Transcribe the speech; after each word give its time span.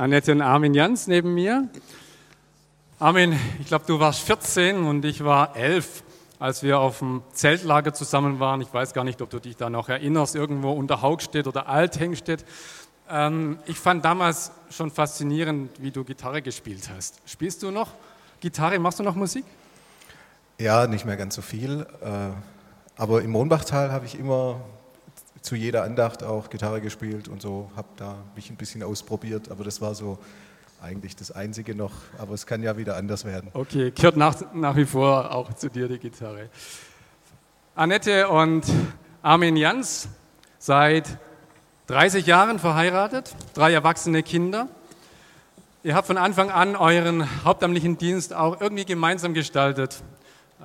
Annette 0.00 0.32
und 0.32 0.40
Armin 0.40 0.72
Jans 0.72 1.08
neben 1.08 1.34
mir. 1.34 1.68
Armin, 2.98 3.38
ich 3.60 3.66
glaube, 3.66 3.84
du 3.86 4.00
warst 4.00 4.20
14 4.20 4.86
und 4.86 5.04
ich 5.04 5.22
war 5.24 5.54
11, 5.54 6.04
als 6.38 6.62
wir 6.62 6.78
auf 6.78 7.00
dem 7.00 7.22
Zeltlager 7.34 7.92
zusammen 7.92 8.40
waren. 8.40 8.62
Ich 8.62 8.72
weiß 8.72 8.94
gar 8.94 9.04
nicht, 9.04 9.20
ob 9.20 9.28
du 9.28 9.40
dich 9.40 9.58
da 9.58 9.68
noch 9.68 9.90
erinnerst, 9.90 10.36
irgendwo 10.36 10.72
unter 10.72 11.02
Haugstedt 11.02 11.46
oder 11.46 11.68
Althengstedt. 11.68 12.46
Ähm, 13.10 13.58
ich 13.66 13.78
fand 13.78 14.02
damals 14.02 14.52
schon 14.70 14.90
faszinierend, 14.90 15.70
wie 15.82 15.90
du 15.90 16.02
Gitarre 16.02 16.40
gespielt 16.40 16.88
hast. 16.88 17.20
Spielst 17.26 17.62
du 17.62 17.70
noch 17.70 17.88
Gitarre? 18.40 18.78
Machst 18.78 19.00
du 19.00 19.02
noch 19.02 19.16
Musik? 19.16 19.44
Ja, 20.58 20.86
nicht 20.86 21.04
mehr 21.04 21.18
ganz 21.18 21.34
so 21.34 21.42
viel. 21.42 21.86
Äh, 22.00 22.30
aber 22.96 23.20
im 23.20 23.32
Mohnbachtal 23.32 23.92
habe 23.92 24.06
ich 24.06 24.18
immer 24.18 24.62
zu 25.42 25.54
jeder 25.54 25.84
Andacht 25.84 26.22
auch 26.22 26.50
Gitarre 26.50 26.80
gespielt 26.80 27.28
und 27.28 27.40
so, 27.42 27.70
habe 27.76 27.88
da 27.96 28.16
mich 28.34 28.50
ein 28.50 28.56
bisschen 28.56 28.82
ausprobiert, 28.82 29.50
aber 29.50 29.64
das 29.64 29.80
war 29.80 29.94
so 29.94 30.18
eigentlich 30.82 31.16
das 31.16 31.30
Einzige 31.30 31.74
noch, 31.74 31.92
aber 32.18 32.34
es 32.34 32.46
kann 32.46 32.62
ja 32.62 32.76
wieder 32.76 32.96
anders 32.96 33.24
werden. 33.24 33.50
Okay, 33.52 33.90
gehört 33.90 34.16
nach, 34.16 34.36
nach 34.54 34.76
wie 34.76 34.86
vor 34.86 35.34
auch 35.34 35.52
zu 35.54 35.68
dir 35.68 35.88
die 35.88 35.98
Gitarre. 35.98 36.48
Annette 37.74 38.28
und 38.28 38.64
Armin 39.22 39.56
Jans, 39.56 40.08
seit 40.58 41.18
30 41.86 42.26
Jahren 42.26 42.58
verheiratet, 42.58 43.34
drei 43.54 43.72
erwachsene 43.72 44.22
Kinder. 44.22 44.68
Ihr 45.82 45.94
habt 45.94 46.06
von 46.06 46.18
Anfang 46.18 46.50
an 46.50 46.76
euren 46.76 47.44
hauptamtlichen 47.44 47.96
Dienst 47.98 48.34
auch 48.34 48.60
irgendwie 48.60 48.84
gemeinsam 48.84 49.34
gestaltet 49.34 50.02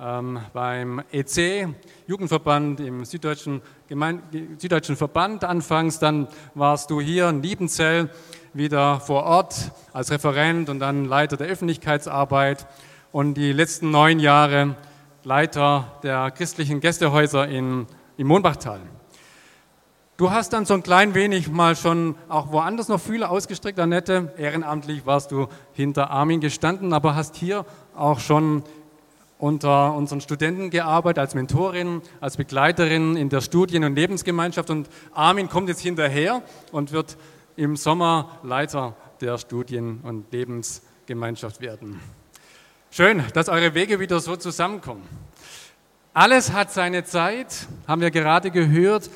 ähm, 0.00 0.40
beim 0.52 1.02
EC, 1.10 1.68
Jugendverband 2.06 2.80
im 2.80 3.04
Süddeutschen, 3.04 3.62
Gemein 3.88 4.22
Süddeutschen 4.58 4.96
Verband 4.96 5.44
anfangs, 5.44 5.98
dann 5.98 6.28
warst 6.54 6.90
du 6.90 7.00
hier 7.00 7.28
in 7.28 7.42
Liebenzell 7.42 8.10
wieder 8.52 9.00
vor 9.00 9.24
Ort 9.24 9.72
als 9.92 10.10
Referent 10.10 10.68
und 10.68 10.80
dann 10.80 11.04
Leiter 11.04 11.36
der 11.36 11.46
Öffentlichkeitsarbeit 11.46 12.66
und 13.12 13.34
die 13.34 13.52
letzten 13.52 13.90
neun 13.90 14.18
Jahre 14.18 14.76
Leiter 15.24 15.98
der 16.02 16.30
christlichen 16.30 16.80
Gästehäuser 16.80 17.48
in, 17.48 17.86
im 18.16 18.26
Mohnbachtal. 18.26 18.80
Du 20.18 20.30
hast 20.30 20.54
dann 20.54 20.64
so 20.64 20.72
ein 20.72 20.82
klein 20.82 21.14
wenig 21.14 21.50
mal 21.50 21.76
schon 21.76 22.14
auch 22.28 22.50
woanders 22.50 22.88
noch 22.88 23.00
Fühler 23.00 23.30
ausgestreckt, 23.30 23.78
Annette. 23.78 24.32
Ehrenamtlich 24.38 25.04
warst 25.04 25.30
du 25.30 25.48
hinter 25.74 26.10
Armin 26.10 26.40
gestanden, 26.40 26.94
aber 26.94 27.14
hast 27.14 27.36
hier 27.36 27.66
auch 27.94 28.18
schon 28.18 28.62
unter 29.38 29.94
unseren 29.94 30.20
Studenten 30.20 30.70
gearbeitet, 30.70 31.18
als 31.18 31.34
Mentorin, 31.34 32.02
als 32.20 32.36
Begleiterin 32.36 33.16
in 33.16 33.28
der 33.28 33.40
Studien- 33.40 33.84
und 33.84 33.94
Lebensgemeinschaft. 33.94 34.70
Und 34.70 34.88
Armin 35.12 35.48
kommt 35.48 35.68
jetzt 35.68 35.80
hinterher 35.80 36.42
und 36.72 36.92
wird 36.92 37.16
im 37.56 37.76
Sommer 37.76 38.38
Leiter 38.42 38.94
der 39.20 39.38
Studien- 39.38 40.00
und 40.02 40.32
Lebensgemeinschaft 40.32 41.60
werden. 41.60 42.00
Schön, 42.90 43.22
dass 43.34 43.48
eure 43.48 43.74
Wege 43.74 44.00
wieder 44.00 44.20
so 44.20 44.36
zusammenkommen. 44.36 45.02
Alles 46.14 46.52
hat 46.52 46.72
seine 46.72 47.04
Zeit, 47.04 47.66
haben 47.86 48.00
wir 48.00 48.10
gerade 48.10 48.50
gehört. 48.50 49.10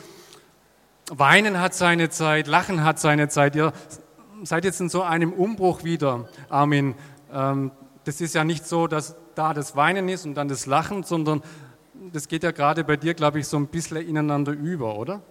Weinen 1.10 1.58
hat 1.60 1.72
seine 1.74 2.10
Zeit, 2.10 2.46
Lachen 2.46 2.84
hat 2.84 2.98
seine 2.98 3.28
Zeit. 3.28 3.56
Ihr 3.56 3.72
seid 4.42 4.64
jetzt 4.64 4.80
in 4.80 4.90
so 4.90 5.02
einem 5.02 5.32
Umbruch 5.32 5.82
wieder, 5.82 6.28
Armin. 6.50 6.94
Das 8.04 8.20
ist 8.20 8.34
ja 8.34 8.44
nicht 8.44 8.66
so, 8.66 8.86
dass 8.86 9.16
da 9.34 9.54
das 9.54 9.76
Weinen 9.76 10.08
ist 10.08 10.24
und 10.24 10.34
dann 10.34 10.48
das 10.48 10.66
Lachen, 10.66 11.02
sondern 11.02 11.42
das 12.12 12.28
geht 12.28 12.42
ja 12.42 12.50
gerade 12.50 12.84
bei 12.84 12.96
dir, 12.96 13.14
glaube 13.14 13.40
ich, 13.40 13.46
so 13.46 13.56
ein 13.56 13.66
bisschen 13.66 13.98
ineinander 13.98 14.52
über, 14.52 14.96
oder? 14.96 15.22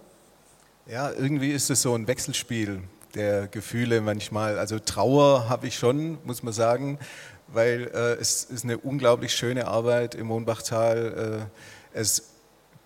Ja, 0.86 1.10
irgendwie 1.10 1.50
ist 1.50 1.70
es 1.70 1.82
so 1.82 1.94
ein 1.94 2.06
Wechselspiel 2.06 2.82
der 3.14 3.48
Gefühle 3.48 4.00
manchmal. 4.00 4.58
Also 4.58 4.78
Trauer 4.78 5.48
habe 5.48 5.66
ich 5.66 5.76
schon, 5.76 6.18
muss 6.24 6.42
man 6.42 6.52
sagen, 6.52 6.98
weil 7.48 7.90
äh, 7.94 8.20
es 8.20 8.44
ist 8.44 8.64
eine 8.64 8.78
unglaublich 8.78 9.32
schöne 9.32 9.66
Arbeit 9.66 10.14
im 10.14 10.28
Mohnbachtal. 10.28 11.48
Äh, 11.94 11.98
es, 11.98 12.30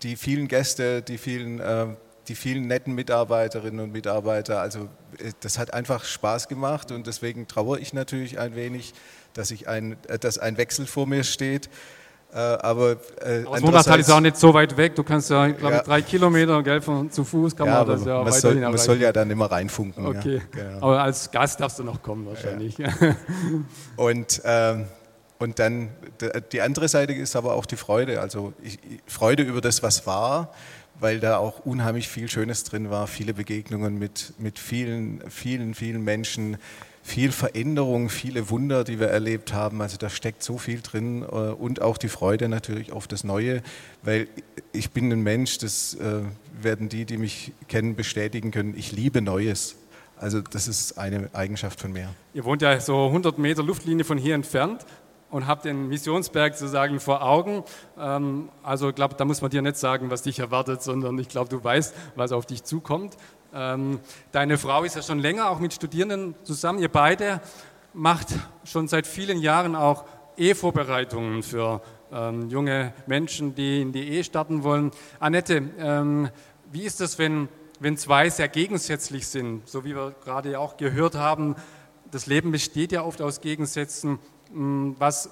die 0.03 0.15
vielen 0.15 0.47
Gäste, 0.47 1.01
die 1.01 1.17
vielen, 1.17 1.59
äh, 1.59 1.87
die 2.27 2.35
vielen 2.35 2.67
netten 2.67 2.95
Mitarbeiterinnen 2.95 3.79
und 3.79 3.91
Mitarbeiter, 3.91 4.61
also 4.61 4.89
äh, 5.19 5.31
das 5.39 5.59
hat 5.59 5.73
einfach 5.73 6.03
Spaß 6.03 6.47
gemacht 6.47 6.91
und 6.91 7.07
deswegen 7.07 7.47
trauere 7.47 7.79
ich 7.79 7.93
natürlich 7.93 8.39
ein 8.39 8.55
wenig 8.55 8.93
dass, 9.35 9.51
ich 9.51 9.67
ein, 9.67 9.97
äh, 10.07 10.17
dass 10.17 10.39
ein 10.39 10.57
Wechsel 10.57 10.87
vor 10.87 11.05
mir 11.05 11.23
steht. 11.23 11.69
Äh, 12.33 12.37
aber 12.37 12.97
äh, 13.21 13.45
Aus 13.45 13.61
Wundertal 13.61 13.99
ist 13.99 14.11
auch 14.11 14.19
nicht 14.19 14.35
so 14.35 14.53
weit 14.53 14.75
weg. 14.75 14.95
Du 14.95 15.03
kannst 15.03 15.29
ja, 15.29 15.47
glaube 15.47 15.77
ich, 15.77 15.81
drei 15.83 16.01
Kilometer 16.01 16.61
gell, 16.63 16.81
von, 16.81 17.09
zu 17.09 17.23
Fuß 17.23 17.55
kann 17.55 17.67
ja, 17.67 17.83
man 17.83 17.87
das 17.87 18.05
ja 18.05 18.23
man 18.23 18.33
soll, 18.33 18.55
man 18.55 18.77
soll 18.77 19.01
ja 19.01 19.13
dann 19.13 19.29
immer 19.31 19.45
reinfunken. 19.45 20.05
Okay, 20.05 20.35
ja, 20.35 20.41
genau. 20.51 20.85
aber 20.85 21.03
als 21.03 21.31
Gast 21.31 21.61
darfst 21.61 21.79
du 21.79 21.83
noch 21.83 22.01
kommen 22.01 22.25
wahrscheinlich. 22.25 22.77
Ja. 22.77 22.89
und, 23.95 24.41
ähm, 24.43 24.87
und 25.39 25.59
dann 25.59 25.89
die 26.51 26.61
andere 26.61 26.87
Seite 26.89 27.13
ist 27.13 27.37
aber 27.37 27.53
auch 27.53 27.65
die 27.65 27.77
Freude. 27.77 28.19
Also 28.19 28.53
ich, 28.61 28.79
Freude 29.05 29.43
über 29.43 29.61
das, 29.61 29.81
was 29.81 30.05
war, 30.05 30.51
weil 30.99 31.21
da 31.21 31.37
auch 31.37 31.59
unheimlich 31.59 32.09
viel 32.09 32.29
Schönes 32.29 32.65
drin 32.65 32.89
war, 32.89 33.07
viele 33.07 33.33
Begegnungen 33.33 33.97
mit, 33.97 34.33
mit 34.39 34.59
vielen, 34.59 35.23
vielen, 35.29 35.73
vielen 35.73 36.03
Menschen, 36.03 36.57
viel 37.05 37.31
Veränderung, 37.31 38.09
viele 38.09 38.49
Wunder, 38.49 38.83
die 38.83 38.99
wir 38.99 39.09
erlebt 39.09 39.53
haben. 39.53 39.79
Also 39.83 39.95
da 39.95 40.09
steckt 40.09 40.41
so 40.41 40.57
viel 40.57 40.81
drin 40.81 41.21
äh, 41.21 41.25
und 41.25 41.79
auch 41.79 41.99
die 41.99 42.07
Freude 42.07 42.49
natürlich 42.49 42.91
auf 42.91 43.07
das 43.07 43.23
Neue, 43.23 43.61
weil 44.01 44.27
ich 44.73 44.89
bin 44.89 45.11
ein 45.11 45.21
Mensch, 45.21 45.59
das 45.59 45.93
äh, 45.93 46.21
werden 46.59 46.89
die, 46.89 47.05
die 47.05 47.17
mich 47.17 47.53
kennen, 47.67 47.95
bestätigen 47.95 48.49
können. 48.49 48.73
Ich 48.75 48.91
liebe 48.91 49.21
Neues. 49.21 49.75
Also 50.17 50.41
das 50.41 50.67
ist 50.67 50.97
eine 50.97 51.29
Eigenschaft 51.33 51.79
von 51.79 51.93
mir. 51.93 52.09
Ihr 52.33 52.43
wohnt 52.43 52.63
ja 52.63 52.79
so 52.79 53.05
100 53.05 53.37
Meter 53.37 53.61
Luftlinie 53.61 54.03
von 54.03 54.17
hier 54.17 54.33
entfernt 54.33 54.83
und 55.29 55.45
habt 55.45 55.65
den 55.65 55.89
Missionsberg 55.89 56.55
sozusagen 56.55 56.99
vor 56.99 57.21
Augen. 57.21 57.63
Ähm, 57.99 58.49
also 58.63 58.89
ich 58.89 58.95
glaube, 58.95 59.13
da 59.15 59.25
muss 59.25 59.41
man 59.41 59.51
dir 59.51 59.61
nicht 59.61 59.77
sagen, 59.77 60.09
was 60.09 60.23
dich 60.23 60.39
erwartet, 60.39 60.81
sondern 60.81 61.19
ich 61.19 61.29
glaube, 61.29 61.49
du 61.49 61.63
weißt, 61.63 61.93
was 62.15 62.31
auf 62.31 62.47
dich 62.47 62.63
zukommt. 62.63 63.15
Ähm, 63.57 63.99
deine 64.33 64.57
Frau 64.57 64.83
ist 64.83 64.97
ja 64.97 65.01
schon 65.01 65.19
länger 65.19 65.49
auch 65.49 65.59
mit 65.59 65.73
Studierenden 65.73 66.35
zusammen. 66.43 66.79
Ihr 66.79 66.89
beide 66.89 67.39
macht 67.93 68.27
schon 68.65 68.89
seit 68.89 69.07
vielen 69.07 69.39
Jahren 69.39 69.77
auch 69.77 70.03
Ehevorbereitungen 70.35 71.41
für 71.41 71.81
ähm, 72.11 72.49
junge 72.49 72.93
Menschen, 73.07 73.55
die 73.55 73.81
in 73.81 73.93
die 73.93 74.09
Ehe 74.09 74.25
starten 74.25 74.63
wollen. 74.63 74.91
Annette, 75.21 75.69
ähm, 75.79 76.29
wie 76.69 76.83
ist 76.83 76.99
das, 76.99 77.17
wenn, 77.17 77.47
wenn 77.79 77.95
zwei 77.95 78.29
sehr 78.29 78.49
gegensätzlich 78.49 79.25
sind? 79.25 79.67
So 79.69 79.85
wie 79.85 79.95
wir 79.95 80.13
gerade 80.25 80.59
auch 80.59 80.75
gehört 80.75 81.15
haben, 81.15 81.55
das 82.11 82.27
Leben 82.27 82.51
besteht 82.51 82.91
ja 82.91 83.03
oft 83.03 83.21
aus 83.21 83.39
Gegensätzen. 83.39 84.19
Hm, 84.51 84.97
was, 84.99 85.29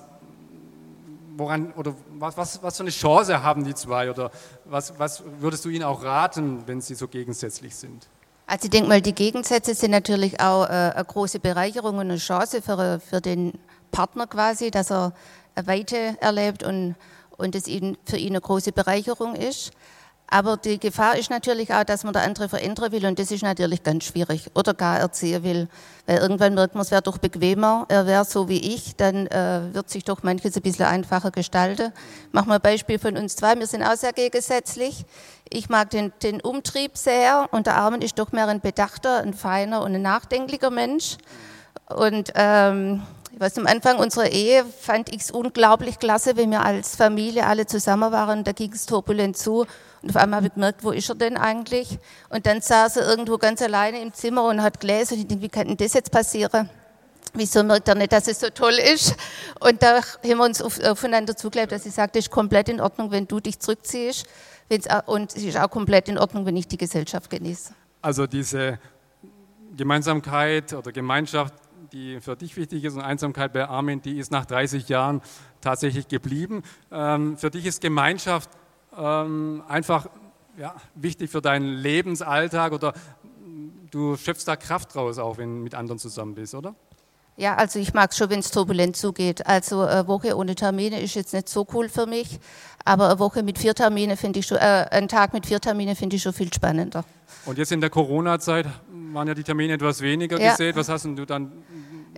woran, 1.36 1.74
oder 1.74 1.94
was, 2.18 2.38
was, 2.38 2.64
was 2.64 2.78
für 2.78 2.84
eine 2.84 2.92
Chance 2.92 3.44
haben 3.44 3.66
die 3.66 3.76
zwei? 3.76 4.10
Oder 4.10 4.32
was, 4.64 4.98
was 4.98 5.24
würdest 5.40 5.66
du 5.66 5.70
ihnen 5.70 5.84
auch 5.84 6.06
raten, 6.06 6.64
wenn 6.68 6.80
sie 6.80 6.96
so 6.96 7.10
gegensätzlich 7.10 7.76
sind? 7.76 8.08
Also 8.46 8.66
ich 8.66 8.72
denke 8.72 8.90
mal, 8.90 9.02
die 9.02 9.14
Gegensätze 9.14 9.74
sind 9.74 9.92
natürlich 9.92 10.40
auch 10.40 10.66
äh, 10.66 10.92
eine 10.94 11.06
große 11.06 11.40
Bereicherung 11.40 11.96
und 11.96 12.12
eine 12.12 12.18
Chance 12.18 12.62
für, 12.62 13.00
für 13.00 13.22
den 13.22 13.54
Partner 13.92 14.28
quasi, 14.28 14.70
dass 14.70 14.92
er 14.92 15.14
eine 15.56 15.68
Weite 15.68 16.18
erlebt 16.20 16.64
und, 16.64 16.96
und 17.38 17.56
es 17.56 17.68
ihn, 17.68 17.98
für 18.06 18.18
ihn 18.18 18.34
eine 18.34 18.42
große 18.42 18.74
Bereicherung 18.74 19.36
ist. 19.36 19.72
Aber 20.28 20.58
die 20.58 20.80
Gefahr 20.80 21.18
ist 21.18 21.30
natürlich 21.30 21.74
auch, 21.74 21.84
dass 21.84 22.04
man 22.04 22.14
der 22.14 22.24
andere 22.24 22.50
verändern 22.50 22.92
will 22.92 23.06
und 23.06 23.20
das 23.20 23.30
ist 23.30 23.44
natürlich 23.44 23.84
ganz 23.84 24.06
schwierig 24.06 24.50
oder 24.56 24.74
gar 24.74 25.00
erziehen 25.00 25.44
will. 25.44 25.68
Weil 26.08 26.18
irgendwann 26.18 26.56
merkt 26.56 26.74
man, 26.74 26.82
es 26.82 26.92
wäre 26.92 27.04
doch 27.04 27.20
bequemer, 27.20 27.86
er 27.88 28.08
wäre 28.08 28.26
so 28.26 28.50
wie 28.50 28.74
ich, 28.74 28.96
dann 28.96 29.28
äh, 29.28 29.74
wird 29.74 29.90
sich 29.90 30.04
doch 30.04 30.24
manches 30.24 30.56
ein 30.56 30.64
bisschen 30.64 30.86
einfacher 30.86 31.30
gestalten. 31.30 31.94
Machen 32.32 32.48
wir 32.48 32.56
ein 32.56 32.62
Beispiel 32.62 32.98
von 32.98 33.16
uns 33.16 33.36
zwei, 33.36 33.58
wir 33.60 33.68
sind 33.68 33.84
auch 33.84 33.96
sehr 33.96 34.14
gegensätzlich. 34.14 35.06
Ich 35.50 35.70
mag 35.70 35.92
den, 35.92 36.12
den 36.24 36.42
Umtrieb 36.42 36.98
sehr 36.98 37.48
und 37.52 37.68
der 37.68 37.76
Armin 37.76 38.02
ist 38.02 38.18
doch 38.18 38.32
mehr 38.32 38.48
ein 38.48 38.60
bedachter, 38.60 39.20
ein 39.20 39.36
feiner 39.36 39.84
und 39.84 39.94
ein 39.94 40.02
nachdenklicher 40.02 40.72
Mensch. 40.72 41.18
Und 41.90 42.32
ähm, 42.36 43.04
Was 43.40 43.58
am 43.58 43.66
Anfang 43.66 43.98
unserer 43.98 44.30
Ehe 44.30 44.64
fand 44.64 45.10
ich 45.10 45.22
es 45.22 45.32
unglaublich 45.32 45.98
klasse, 45.98 46.38
wenn 46.38 46.52
wir 46.52 46.64
als 46.64 46.96
Familie 46.96 47.48
alle 47.48 47.66
zusammen 47.66 48.12
waren. 48.12 48.44
Da 48.44 48.52
ging 48.52 48.72
es 48.72 48.86
turbulent 48.86 49.36
zu. 49.38 49.66
Und 50.04 50.10
auf 50.10 50.16
einmal 50.18 50.38
habe 50.38 50.48
ich 50.48 50.54
gemerkt, 50.54 50.84
wo 50.84 50.92
ist 50.92 51.10
er 51.10 51.16
denn 51.16 51.36
eigentlich? 51.36 51.98
Und 52.30 52.46
dann 52.46 52.62
saß 52.62 52.98
er 52.98 53.08
irgendwo 53.08 53.40
ganz 53.40 53.62
alleine 53.64 54.00
im 54.02 54.14
Zimmer 54.14 54.44
und 54.44 54.62
hat 54.62 54.80
gelesen. 54.80 55.16
Und 55.16 55.22
ich 55.22 55.28
denke, 55.28 55.44
wie 55.44 55.50
kann 55.50 55.68
denn 55.68 55.78
das 55.78 55.94
jetzt 55.94 56.12
passieren? 56.12 56.70
Wieso 57.34 57.64
merkt 57.64 57.88
er 57.88 57.96
nicht, 57.96 58.12
dass 58.12 58.28
es 58.28 58.40
so 58.40 58.50
toll 58.52 58.78
ist? 58.94 59.16
Und 59.60 59.82
da 59.82 59.96
haben 59.96 60.04
wir 60.24 60.44
uns 60.44 60.62
aufeinander 60.62 61.36
zugelebt, 61.36 61.72
dass 61.72 61.88
ich 61.88 61.94
sagte, 61.94 62.20
es 62.20 62.26
ist 62.26 62.32
komplett 62.32 62.70
in 62.70 62.80
Ordnung, 62.80 63.10
wenn 63.10 63.28
du 63.28 63.40
dich 63.40 63.60
zurückziehst. 63.60 64.28
Und 65.08 65.36
es 65.36 65.44
ist 65.44 65.58
auch 65.58 65.72
komplett 65.72 66.08
in 66.08 66.20
Ordnung, 66.20 66.46
wenn 66.46 66.56
ich 66.56 66.68
die 66.68 66.78
Gesellschaft 66.78 67.32
genieße. 67.32 67.74
Also 68.04 68.28
diese 68.28 68.78
Gemeinsamkeit 69.76 70.72
oder 70.74 70.92
Gemeinschaft, 70.92 71.56
die 71.94 72.20
für 72.20 72.36
dich 72.36 72.58
wichtig 72.58 72.84
ist 72.84 72.96
und 72.96 73.02
Einsamkeit 73.02 73.54
bei 73.54 73.68
Armin, 73.68 74.02
die 74.02 74.18
ist 74.18 74.32
nach 74.32 74.46
30 74.46 74.90
Jahren 74.90 75.22
tatsächlich 75.62 76.08
geblieben. 76.08 76.64
Ähm, 76.92 77.38
für 77.38 77.52
dich 77.52 77.66
ist 77.66 77.82
Gemeinschaft 77.82 78.50
ähm, 78.98 79.64
einfach 79.68 80.08
ja, 80.58 80.76
wichtig 80.96 81.30
für 81.30 81.42
deinen 81.42 81.76
Lebensalltag 81.76 82.74
oder 82.74 82.94
du 83.92 84.18
schöpfst 84.18 84.46
da 84.48 84.56
Kraft 84.56 84.96
raus, 84.96 85.20
auch 85.20 85.38
wenn 85.38 85.58
du 85.58 85.64
mit 85.64 85.76
anderen 85.76 86.00
zusammen 86.00 86.34
bist, 86.34 86.56
oder? 86.56 86.76
Ja, 87.36 87.56
also 87.56 87.80
ich 87.80 87.94
mag 87.96 88.12
es 88.12 88.18
schon, 88.18 88.30
wenn 88.30 88.40
es 88.40 88.52
turbulent 88.52 88.96
zugeht. 88.96 89.46
Also 89.48 89.82
eine 89.82 90.08
Woche 90.08 90.38
ohne 90.38 90.54
Termine 90.54 91.02
ist 91.02 91.16
jetzt 91.16 91.34
nicht 91.34 91.50
so 91.50 91.66
cool 91.74 91.90
für 91.90 92.06
mich, 92.06 92.40
aber 92.86 93.10
eine 93.10 93.20
Woche 93.20 93.42
mit 93.42 93.58
vier 93.58 93.74
Termine 93.74 94.18
finde 94.18 94.40
ich 94.40 94.46
schon, 94.46 94.58
äh, 94.58 94.88
ein 94.92 95.08
Tag 95.08 95.34
mit 95.34 95.48
vier 95.48 95.60
Termine 95.60 95.96
finde 95.96 96.16
ich 96.16 96.22
schon 96.22 96.34
viel 96.34 96.54
spannender. 96.54 97.04
Und 97.46 97.58
jetzt 97.58 97.72
in 97.72 97.82
der 97.82 97.90
Corona-Zeit 97.90 98.68
waren 99.14 99.28
ja 99.28 99.34
die 99.34 99.44
Termine 99.44 99.74
etwas 99.74 100.02
weniger 100.02 100.40
ja. 100.40 100.52
gesät. 100.52 100.76
Was 100.76 100.90
hast 100.90 101.06
du 101.06 101.26
dann 101.26 101.52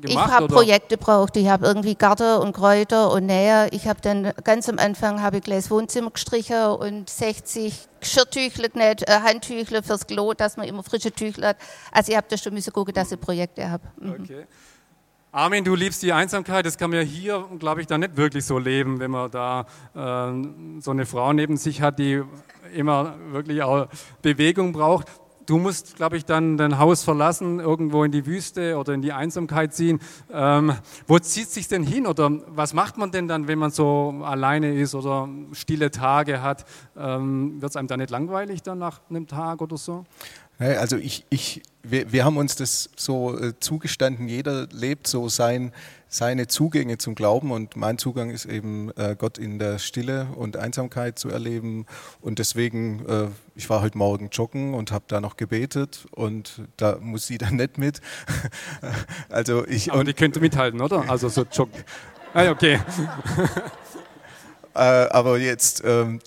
gemacht? 0.02 0.28
Ich 0.28 0.34
habe 0.34 0.48
Projekte 0.48 0.98
braucht. 0.98 1.38
Ich 1.38 1.48
habe 1.48 1.66
irgendwie 1.66 1.96
Garten 1.96 2.42
und 2.42 2.54
Kräuter 2.54 3.12
und 3.12 3.26
Nähe. 3.26 3.68
Ich 3.72 3.88
habe 3.88 4.00
dann 4.02 4.32
ganz 4.44 4.70
am 4.70 4.80
Anfang 4.80 5.22
habe 5.22 5.38
ich 5.38 5.44
gleich 5.44 5.70
Wohnzimmer 5.70 6.12
gestrichen 6.12 6.66
und 6.66 7.10
60 7.10 7.88
Geschirrtüchle 8.00 8.70
genäht, 8.70 9.08
äh, 9.08 9.20
Handtüchle 9.22 9.82
fürs 9.82 10.06
Klo, 10.06 10.34
dass 10.34 10.58
man 10.58 10.68
immer 10.68 10.84
frische 10.84 11.12
Tüchle 11.12 11.50
hat. 11.50 11.58
Also 11.92 12.12
ich 12.12 12.18
habe 12.18 12.28
da 12.30 12.38
schon 12.38 12.54
müssen 12.54 12.72
gucken, 12.72 12.94
dass 12.94 13.12
ich 13.12 13.20
Projekte 13.20 13.70
habe. 13.70 13.84
Mhm. 14.00 14.12
Okay. 14.22 14.46
Armin, 15.32 15.66
du 15.66 15.76
liebst 15.76 16.02
die 16.02 16.14
Einsamkeit, 16.14 16.66
das 16.66 16.78
kann 16.78 16.92
man 16.92 17.00
ja 17.00 17.06
hier, 17.06 17.46
glaube 17.60 17.82
ich, 17.82 17.88
da 17.88 17.98
nicht 17.98 18.16
wirklich 18.16 18.46
so 18.46 18.58
leben, 18.58 19.02
wenn 19.02 19.12
man 19.12 19.30
da 19.30 19.66
äh, 19.94 20.80
so 20.80 20.92
eine 20.92 21.06
Frau 21.06 21.34
neben 21.34 21.58
sich 21.58 21.82
hat, 21.82 22.00
die 22.00 22.24
immer 22.74 23.16
wirklich 23.32 23.62
auch 23.62 23.88
Bewegung 24.22 24.72
braucht. 24.72 25.10
Du 25.46 25.60
musst, 25.60 25.96
glaube 25.96 26.18
ich, 26.18 26.26
dann 26.26 26.58
dein 26.58 26.80
Haus 26.80 27.04
verlassen, 27.04 27.60
irgendwo 27.60 28.04
in 28.04 28.12
die 28.12 28.26
Wüste 28.26 28.78
oder 28.78 28.94
in 28.94 29.04
die 29.04 29.14
Einsamkeit 29.14 29.76
ziehen. 29.76 30.00
Ähm, 30.32 30.74
wo 31.06 31.20
zieht 31.20 31.50
sich 31.50 31.68
denn 31.68 31.84
hin 31.84 32.08
oder 32.08 32.32
was 32.48 32.74
macht 32.74 32.98
man 32.98 33.12
denn 33.12 33.28
dann, 33.28 33.48
wenn 33.48 33.60
man 33.60 33.70
so 33.70 34.22
alleine 34.24 34.74
ist 34.74 34.96
oder 34.96 35.30
stille 35.52 35.92
Tage 35.92 36.42
hat? 36.42 36.66
Ähm, 36.98 37.62
Wird 37.62 37.70
es 37.70 37.76
einem 37.76 37.88
da 37.88 37.96
nicht 37.96 38.10
langweilig 38.10 38.64
dann 38.64 38.80
nach 38.80 39.02
einem 39.10 39.28
Tag 39.28 39.62
oder 39.62 39.78
so? 39.78 40.06
Also 40.58 40.96
ich, 40.96 41.26
ich, 41.30 41.62
wir, 41.84 42.14
wir 42.14 42.24
haben 42.24 42.38
uns 42.38 42.56
das 42.56 42.90
so 42.96 43.38
äh, 43.38 43.54
zugestanden, 43.60 44.30
jeder 44.30 44.68
lebt 44.72 45.06
so 45.06 45.28
sein, 45.28 45.74
seine 46.08 46.48
Zugänge 46.48 46.98
zum 46.98 47.14
Glauben 47.14 47.52
und 47.52 47.76
mein 47.76 47.98
Zugang 47.98 48.30
ist 48.30 48.46
eben 48.46 48.90
äh, 48.96 49.18
Gott 49.18 49.38
in 49.38 49.60
der 49.60 49.80
Stille 49.80 50.28
und 50.36 50.56
Einsamkeit 50.56 51.20
zu 51.20 51.30
erleben 51.30 51.86
und 52.22 52.40
deswegen, 52.40 53.06
äh, 53.06 53.28
ich 53.56 53.70
war 53.70 53.82
heute 53.82 53.98
Morgen 53.98 54.30
joggen 54.32 54.74
und 54.76 54.94
habe 54.94 55.04
da 55.10 55.20
noch 55.20 55.36
gebetet 55.36 56.06
und 56.12 56.62
da 56.78 56.98
muss 57.02 57.28
sie 57.28 57.38
dann 57.38 57.58
nicht 57.58 57.78
mit. 57.78 58.00
also 59.30 59.68
ich 59.68 59.92
Aber 59.92 60.06
die 60.06 60.14
könnte 60.14 60.40
mithalten, 60.40 60.80
oder? 60.80 61.10
Also 61.10 61.28
so 61.28 61.44
joggen. 61.52 61.84
Ah, 62.34 62.50
okay. 62.50 62.80
aber 64.74 65.38
jetzt 65.38 65.84
ähm, 65.86 66.20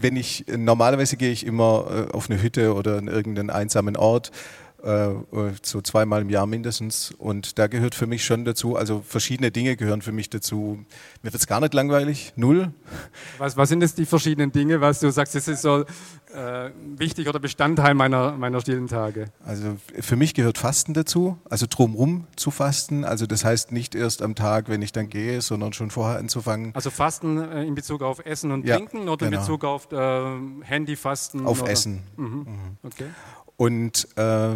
wenn 0.00 0.16
ich, 0.16 0.44
normalerweise 0.56 1.16
gehe 1.16 1.30
ich 1.30 1.46
immer 1.46 2.08
äh, 2.10 2.12
auf 2.12 2.30
eine 2.30 2.42
Hütte 2.42 2.74
oder 2.74 2.98
in 2.98 3.08
irgendeinen 3.08 3.50
einsamen 3.50 3.96
Ort, 3.96 4.30
äh, 4.82 5.08
so 5.62 5.80
zweimal 5.80 6.22
im 6.22 6.30
Jahr 6.30 6.46
mindestens. 6.46 7.12
Und 7.18 7.58
da 7.58 7.66
gehört 7.66 7.94
für 7.94 8.06
mich 8.06 8.24
schon 8.24 8.44
dazu, 8.44 8.76
also 8.76 9.02
verschiedene 9.06 9.50
Dinge 9.50 9.76
gehören 9.76 10.02
für 10.02 10.12
mich 10.12 10.30
dazu. 10.30 10.78
Mir 11.22 11.32
wird 11.32 11.34
es 11.34 11.46
gar 11.46 11.60
nicht 11.60 11.74
langweilig, 11.74 12.32
null. 12.36 12.72
Was, 13.38 13.56
was 13.56 13.68
sind 13.68 13.82
jetzt 13.82 13.98
die 13.98 14.06
verschiedenen 14.06 14.52
Dinge, 14.52 14.80
was 14.80 15.00
du 15.00 15.10
sagst, 15.10 15.34
das 15.34 15.48
ist 15.48 15.62
so 15.62 15.84
äh, 16.34 16.70
wichtig 16.96 17.28
oder 17.28 17.38
Bestandteil 17.38 17.94
meiner, 17.94 18.32
meiner 18.32 18.60
stillen 18.60 18.86
Tage? 18.86 19.26
Also 19.44 19.76
für 20.00 20.16
mich 20.16 20.34
gehört 20.34 20.58
Fasten 20.58 20.94
dazu, 20.94 21.38
also 21.48 21.66
drumrum 21.68 22.26
zu 22.36 22.50
fasten. 22.50 23.04
Also 23.04 23.26
das 23.26 23.44
heißt 23.44 23.72
nicht 23.72 23.94
erst 23.94 24.22
am 24.22 24.34
Tag, 24.34 24.68
wenn 24.68 24.82
ich 24.82 24.92
dann 24.92 25.08
gehe, 25.08 25.40
sondern 25.40 25.72
schon 25.72 25.90
vorher 25.90 26.18
anzufangen. 26.18 26.74
Also 26.74 26.90
Fasten 26.90 27.38
äh, 27.38 27.64
in 27.64 27.74
Bezug 27.74 28.02
auf 28.02 28.24
Essen 28.24 28.52
und 28.52 28.66
ja, 28.66 28.76
Trinken 28.76 29.08
oder 29.08 29.26
genau. 29.26 29.40
in 29.40 29.46
Bezug 29.46 29.64
auf 29.64 29.90
äh, 29.92 30.24
Handyfasten? 30.62 31.46
Auf 31.46 31.62
oder? 31.62 31.70
Essen. 31.70 32.02
Mhm. 32.16 32.24
Mhm. 32.26 32.76
Okay. 32.82 33.06
Und, 33.56 34.08
äh, 34.16 34.54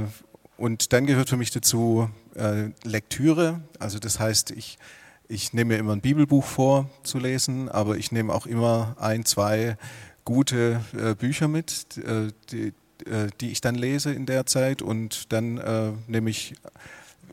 und 0.56 0.92
dann 0.92 1.06
gehört 1.06 1.28
für 1.28 1.36
mich 1.36 1.50
dazu 1.50 2.10
äh, 2.34 2.70
Lektüre. 2.84 3.60
Also 3.78 3.98
das 3.98 4.20
heißt, 4.20 4.50
ich, 4.50 4.78
ich 5.28 5.52
nehme 5.52 5.74
mir 5.74 5.78
immer 5.78 5.92
ein 5.92 6.00
Bibelbuch 6.00 6.44
vor 6.44 6.90
zu 7.02 7.18
lesen, 7.18 7.68
aber 7.68 7.96
ich 7.96 8.12
nehme 8.12 8.32
auch 8.32 8.46
immer 8.46 8.96
ein, 8.98 9.24
zwei 9.24 9.76
gute 10.24 10.80
äh, 10.96 11.14
Bücher 11.14 11.48
mit, 11.48 11.96
äh, 11.98 12.32
die, 12.50 12.72
äh, 13.06 13.28
die 13.40 13.50
ich 13.50 13.60
dann 13.60 13.74
lese 13.74 14.12
in 14.12 14.26
der 14.26 14.46
Zeit. 14.46 14.82
Und 14.82 15.32
dann 15.32 15.58
äh, 15.58 15.92
nehme 16.06 16.30
ich 16.30 16.54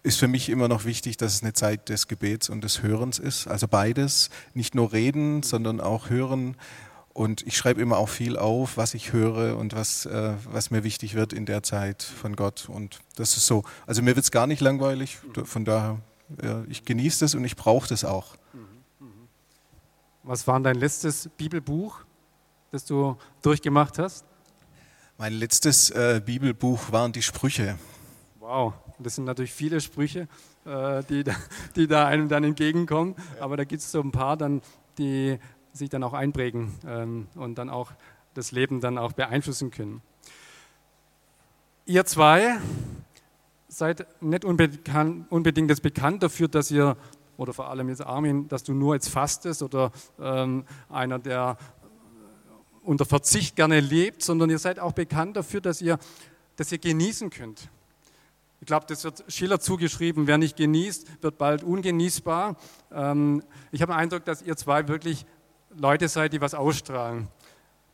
ist 0.04 0.20
für 0.20 0.30
mich 0.30 0.48
immer 0.50 0.70
noch 0.70 0.86
wichtig, 0.86 1.18
dass 1.18 1.34
es 1.34 1.44
eine 1.44 1.52
Zeit 1.52 1.90
des 1.90 2.08
Gebets 2.08 2.50
und 2.50 2.64
des 2.64 2.82
Hörens 2.82 3.20
ist. 3.20 3.48
Also 3.48 3.68
beides, 3.68 4.30
nicht 4.54 4.74
nur 4.74 4.94
reden, 4.94 5.44
sondern 5.44 5.82
auch 5.82 6.10
hören. 6.10 6.56
Und 7.18 7.48
ich 7.48 7.58
schreibe 7.58 7.82
immer 7.82 7.98
auch 7.98 8.10
viel 8.10 8.38
auf, 8.38 8.78
was 8.78 8.94
ich 8.94 9.12
höre 9.12 9.58
und 9.58 9.76
was, 9.76 10.06
äh, 10.06 10.34
was 10.52 10.70
mir 10.70 10.84
wichtig 10.84 11.16
wird 11.16 11.34
in 11.34 11.48
der 11.48 11.64
Zeit 11.64 12.04
von 12.04 12.36
Gott. 12.36 12.70
Und 12.70 13.00
das 13.16 13.36
ist 13.36 13.48
so. 13.48 13.64
Also 13.88 14.04
mir 14.04 14.16
wird 14.16 14.26
es 14.26 14.30
gar 14.30 14.46
nicht 14.46 14.62
langweilig. 14.62 15.18
Von 15.44 15.66
daher, 15.66 15.98
ja, 16.44 16.64
ich 16.70 16.86
genieße 16.86 17.26
das 17.26 17.34
und 17.34 17.44
ich 17.44 17.56
brauche 17.56 17.90
das 17.90 18.06
auch. 18.06 18.36
Was 20.22 20.46
war 20.46 20.60
dein 20.60 20.76
letztes 20.76 21.28
Bibelbuch? 21.38 22.06
das 22.72 22.86
du 22.86 23.18
durchgemacht 23.42 23.98
hast? 23.98 24.24
Mein 25.18 25.34
letztes 25.34 25.90
äh, 25.90 26.22
Bibelbuch 26.24 26.92
waren 26.92 27.12
die 27.12 27.24
Sprüche. 27.24 27.80
Wow, 28.40 28.74
das 29.00 29.16
sind 29.16 29.26
natürlich 29.26 29.54
viele 29.54 29.82
Sprüche, 29.82 30.28
äh, 30.66 31.02
die, 31.10 31.24
die 31.76 31.88
da 31.88 32.06
einem 32.06 32.30
dann 32.30 32.44
entgegenkommen. 32.44 33.16
Aber 33.40 33.58
da 33.58 33.64
gibt 33.64 33.82
es 33.82 33.92
so 33.92 34.02
ein 34.02 34.12
paar, 34.12 34.38
dann, 34.38 34.62
die 34.98 35.40
sich 35.78 35.90
dann 35.90 36.04
auch 36.04 36.14
einprägen 36.14 36.74
ähm, 36.86 37.28
und 37.36 37.58
dann 37.58 37.70
auch 37.70 37.92
das 38.34 38.52
Leben 38.52 38.82
dann 38.82 38.98
auch 38.98 39.14
beeinflussen 39.14 39.72
können. 39.72 40.02
Ihr 41.86 42.06
zwei 42.06 42.58
seid 43.70 44.06
nicht 44.22 44.44
unbedingt 44.44 45.72
das 45.72 45.82
bekannt 45.82 46.24
dafür, 46.24 46.48
dass 46.48 46.70
ihr, 46.70 46.98
oder 47.38 47.54
vor 47.54 47.70
allem 47.70 47.90
jetzt 47.90 48.02
Armin, 48.02 48.48
dass 48.48 48.64
du 48.64 48.74
nur 48.74 48.96
jetzt 48.96 49.10
fastest 49.10 49.64
oder 49.64 49.92
ähm, 50.20 50.66
einer, 50.90 51.20
der 51.20 51.58
unter 52.84 53.06
Verzicht 53.06 53.56
gerne 53.56 53.80
lebt, 53.80 54.24
sondern 54.24 54.50
ihr 54.50 54.60
seid 54.60 54.80
auch 54.80 54.94
bekannt 54.94 55.36
dafür, 55.38 55.62
dass 55.62 55.82
ihr, 55.82 55.98
dass 56.56 56.72
ihr 56.72 56.78
genießen 56.78 57.30
könnt. 57.30 57.70
Ich 58.60 58.66
glaube, 58.66 58.86
das 58.88 59.04
wird 59.04 59.24
Schiller 59.28 59.60
zugeschrieben, 59.60 60.26
wer 60.26 60.38
nicht 60.38 60.58
genießt, 60.58 61.24
wird 61.24 61.38
bald 61.38 61.64
ungenießbar. 61.64 62.56
Ähm, 62.92 63.44
ich 63.72 63.82
habe 63.82 63.92
den 63.92 64.00
Eindruck, 64.00 64.26
dass 64.26 64.42
ihr 64.42 64.56
zwei 64.56 64.88
wirklich 64.88 65.26
Leute 65.70 66.08
seid, 66.08 66.34
die 66.34 66.42
was 66.42 66.54
ausstrahlen, 66.54 67.28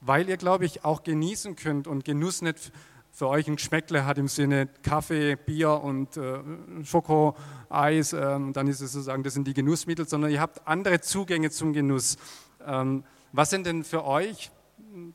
weil 0.01 0.29
ihr, 0.29 0.37
glaube 0.37 0.65
ich, 0.65 0.85
auch 0.85 1.03
genießen 1.03 1.55
könnt 1.55 1.87
und 1.87 2.05
Genuss 2.05 2.41
nicht 2.41 2.71
für 3.11 3.27
euch 3.27 3.47
ein 3.47 3.57
Geschmäckle 3.57 4.05
hat 4.05 4.17
im 4.17 4.27
Sinne 4.27 4.67
Kaffee, 4.81 5.35
Bier 5.35 5.81
und 5.83 6.17
äh, 6.17 6.39
Schoko, 6.83 7.35
Eis, 7.69 8.13
ähm, 8.13 8.53
dann 8.53 8.67
ist 8.67 8.81
es 8.81 8.93
sozusagen, 8.93 9.21
das 9.23 9.35
sind 9.35 9.47
die 9.47 9.53
Genussmittel, 9.53 10.07
sondern 10.07 10.31
ihr 10.31 10.41
habt 10.41 10.67
andere 10.67 10.99
Zugänge 11.01 11.51
zum 11.51 11.73
Genuss. 11.73 12.17
Ähm, 12.65 13.03
was 13.31 13.51
sind 13.51 13.67
denn 13.67 13.83
für 13.83 14.03
euch 14.03 14.51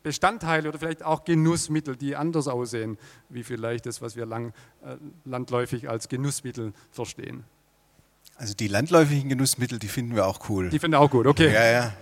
Bestandteile 0.03 0.69
oder 0.69 0.79
vielleicht 0.79 1.05
auch 1.05 1.25
Genussmittel, 1.25 1.97
die 1.97 2.17
anders 2.17 2.49
aussehen, 2.49 2.99
wie 3.29 3.45
vielleicht 3.45 3.87
das, 3.87 4.03
was 4.03 4.17
wir 4.17 4.27
lang, 4.27 4.53
äh, 4.83 4.97
landläufig 5.25 5.89
als 5.89 6.09
Genussmittel 6.09 6.73
verstehen. 6.91 7.45
Also 8.37 8.55
die 8.55 8.69
landläufigen 8.69 9.29
Genussmittel, 9.29 9.79
die 9.79 9.89
finden 9.89 10.15
wir 10.15 10.27
auch 10.27 10.49
cool. 10.49 10.71
Die 10.71 10.79
finden 10.79 10.95
wir 10.95 11.01
auch 11.01 11.11
gut, 11.11 11.27
okay. 11.27 11.53
Ja, 11.53 11.67
ja. 11.67 11.93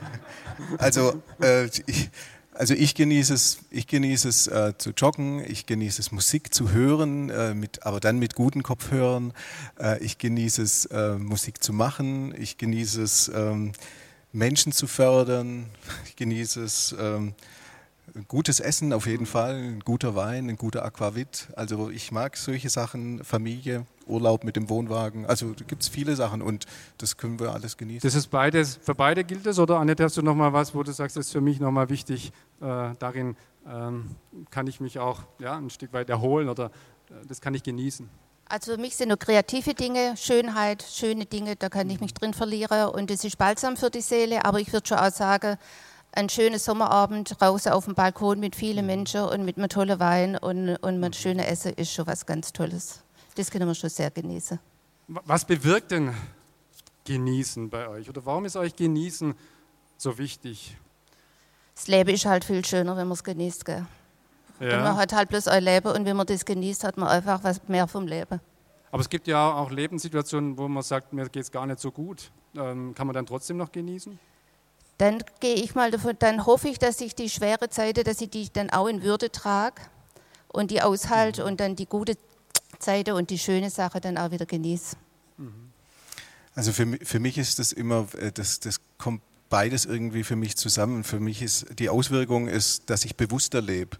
Also, 0.78 1.22
äh, 1.42 1.66
ich, 1.86 2.10
also 2.52 2.74
ich 2.74 2.94
genieße 2.94 3.34
es, 3.34 3.58
ich 3.70 3.86
genieße 3.86 4.28
es 4.28 4.46
äh, 4.46 4.72
zu 4.78 4.90
joggen, 4.90 5.44
ich 5.46 5.66
genieße 5.66 6.00
es 6.00 6.12
Musik 6.12 6.54
zu 6.54 6.72
hören, 6.72 7.30
äh, 7.30 7.54
mit, 7.54 7.84
aber 7.84 8.00
dann 8.00 8.18
mit 8.18 8.34
guten 8.34 8.62
Kopfhörern. 8.62 9.32
Äh, 9.78 10.02
ich 10.02 10.18
genieße 10.18 10.62
es 10.62 10.86
äh, 10.86 11.16
Musik 11.18 11.62
zu 11.62 11.72
machen, 11.72 12.34
ich 12.38 12.56
genieße 12.56 13.02
es 13.02 13.30
ähm, 13.34 13.72
Menschen 14.32 14.72
zu 14.72 14.86
fördern, 14.86 15.66
ich 16.06 16.16
genieße 16.16 16.62
es 16.62 16.94
ähm, 16.98 17.34
gutes 18.24 18.60
Essen 18.60 18.92
auf 18.92 19.06
jeden 19.06 19.26
Fall, 19.26 19.54
ein 19.54 19.80
guter 19.80 20.14
Wein, 20.14 20.48
ein 20.48 20.56
guter 20.56 20.84
Aquavit. 20.84 21.48
Also 21.56 21.90
ich 21.90 22.12
mag 22.12 22.36
solche 22.36 22.70
Sachen, 22.70 23.22
Familie, 23.24 23.86
Urlaub 24.06 24.44
mit 24.44 24.56
dem 24.56 24.68
Wohnwagen. 24.68 25.26
Also 25.26 25.52
da 25.52 25.64
gibt 25.64 25.82
es 25.82 25.88
viele 25.88 26.16
Sachen 26.16 26.42
und 26.42 26.66
das 26.98 27.16
können 27.16 27.38
wir 27.40 27.52
alles 27.52 27.76
genießen. 27.76 28.06
Das 28.06 28.14
ist 28.14 28.28
beides, 28.28 28.78
für 28.82 28.94
beide 28.94 29.24
gilt 29.24 29.46
es 29.46 29.58
oder 29.58 29.78
Annette, 29.78 30.04
hast 30.04 30.16
du 30.16 30.22
noch 30.22 30.34
mal 30.34 30.52
was, 30.52 30.74
wo 30.74 30.82
du 30.82 30.92
sagst, 30.92 31.16
das 31.16 31.26
ist 31.26 31.32
für 31.32 31.40
mich 31.40 31.60
noch 31.60 31.70
mal 31.70 31.90
wichtig, 31.90 32.32
äh, 32.60 32.94
darin 32.98 33.36
ähm, 33.68 34.16
kann 34.50 34.66
ich 34.66 34.80
mich 34.80 34.98
auch 34.98 35.22
ja, 35.38 35.56
ein 35.56 35.70
Stück 35.70 35.92
weit 35.92 36.08
erholen 36.08 36.48
oder 36.48 36.66
äh, 37.10 37.26
das 37.28 37.40
kann 37.40 37.54
ich 37.54 37.62
genießen. 37.62 38.08
Also 38.48 38.74
für 38.74 38.80
mich 38.80 38.96
sind 38.96 39.08
nur 39.08 39.18
kreative 39.18 39.74
Dinge, 39.74 40.16
Schönheit, 40.16 40.84
schöne 40.88 41.26
Dinge, 41.26 41.56
da 41.56 41.68
kann 41.68 41.90
ich 41.90 42.00
mich 42.00 42.14
drin 42.14 42.32
verlieren 42.32 42.90
und 42.90 43.10
es 43.10 43.24
ist 43.24 43.38
balsam 43.38 43.76
für 43.76 43.90
die 43.90 44.00
Seele, 44.00 44.44
aber 44.44 44.60
ich 44.60 44.72
würde 44.72 44.86
schon 44.86 44.98
auch 44.98 45.10
sagen, 45.10 45.58
ein 46.16 46.28
schöner 46.28 46.58
Sommerabend 46.58 47.40
draußen 47.40 47.72
auf 47.72 47.84
dem 47.84 47.94
Balkon 47.94 48.40
mit 48.40 48.56
vielen 48.56 48.86
Menschen 48.86 49.22
und 49.22 49.44
mit 49.44 49.58
einem 49.58 49.68
tollen 49.68 50.00
Wein 50.00 50.36
und, 50.36 50.76
und 50.76 51.00
mit 51.00 51.14
schönem 51.14 51.44
Essen 51.44 51.72
ist 51.74 51.92
schon 51.92 52.06
was 52.06 52.24
ganz 52.24 52.52
Tolles. 52.52 53.02
Das 53.34 53.50
können 53.50 53.68
wir 53.68 53.74
schon 53.74 53.90
sehr 53.90 54.10
genießen. 54.10 54.58
Was 55.08 55.44
bewirkt 55.44 55.90
denn 55.90 56.14
Genießen 57.04 57.70
bei 57.70 57.88
euch 57.88 58.08
oder 58.08 58.24
warum 58.24 58.46
ist 58.46 58.56
euch 58.56 58.74
Genießen 58.74 59.34
so 59.96 60.18
wichtig? 60.18 60.76
Das 61.74 61.86
Leben 61.86 62.10
ist 62.10 62.24
halt 62.24 62.44
viel 62.44 62.64
schöner, 62.64 62.96
wenn 62.96 63.06
man 63.06 63.14
es 63.14 63.22
genießt. 63.22 63.64
Gell? 63.64 63.86
Ja. 64.58 64.78
Und 64.78 64.84
man 64.84 64.96
hat 64.96 65.12
halt 65.12 65.28
bloß 65.28 65.48
ein 65.48 65.62
Leben 65.62 65.88
und 65.88 66.04
wenn 66.06 66.16
man 66.16 66.26
das 66.26 66.44
genießt, 66.44 66.84
hat 66.84 66.96
man 66.96 67.08
einfach 67.08 67.44
was 67.44 67.60
mehr 67.68 67.86
vom 67.86 68.06
Leben. 68.06 68.40
Aber 68.90 69.00
es 69.02 69.10
gibt 69.10 69.26
ja 69.28 69.52
auch 69.52 69.70
Lebenssituationen, 69.70 70.56
wo 70.56 70.66
man 70.66 70.82
sagt, 70.82 71.12
mir 71.12 71.28
geht 71.28 71.42
es 71.42 71.50
gar 71.50 71.66
nicht 71.66 71.78
so 71.78 71.90
gut. 71.90 72.30
Ähm, 72.56 72.94
kann 72.94 73.06
man 73.06 73.14
dann 73.14 73.26
trotzdem 73.26 73.58
noch 73.58 73.70
genießen? 73.70 74.18
Dann 74.98 75.22
gehe 75.40 75.54
ich 75.54 75.74
mal 75.74 75.90
davon, 75.90 76.16
dann 76.18 76.46
hoffe 76.46 76.68
ich, 76.68 76.78
dass 76.78 77.00
ich 77.00 77.14
die 77.14 77.28
schwere 77.28 77.68
Zeit, 77.68 78.06
dass 78.06 78.20
ich 78.20 78.30
die 78.30 78.50
dann 78.52 78.70
auch 78.70 78.86
in 78.86 79.02
Würde 79.02 79.30
trage 79.30 79.82
und 80.48 80.70
die 80.70 80.80
aushalte 80.80 81.44
und 81.44 81.60
dann 81.60 81.76
die 81.76 81.86
gute 81.86 82.16
Zeit 82.78 83.08
und 83.10 83.30
die 83.30 83.38
schöne 83.38 83.70
Sache 83.70 84.00
dann 84.00 84.16
auch 84.16 84.30
wieder 84.30 84.46
genieße. 84.46 84.96
Also 86.54 86.72
für, 86.72 86.98
für 87.02 87.20
mich 87.20 87.36
ist 87.36 87.58
das 87.58 87.72
immer, 87.72 88.06
äh, 88.18 88.32
das, 88.32 88.60
das 88.60 88.80
kommt 88.98 89.22
beides 89.50 89.84
irgendwie 89.84 90.24
für 90.24 90.36
mich 90.36 90.56
zusammen. 90.56 91.04
Für 91.04 91.20
mich 91.20 91.42
ist 91.42 91.66
die 91.78 91.88
Auswirkung 91.88 92.48
ist, 92.48 92.88
dass 92.90 93.04
ich 93.04 93.16
bewusster 93.16 93.60
lebe. 93.60 93.98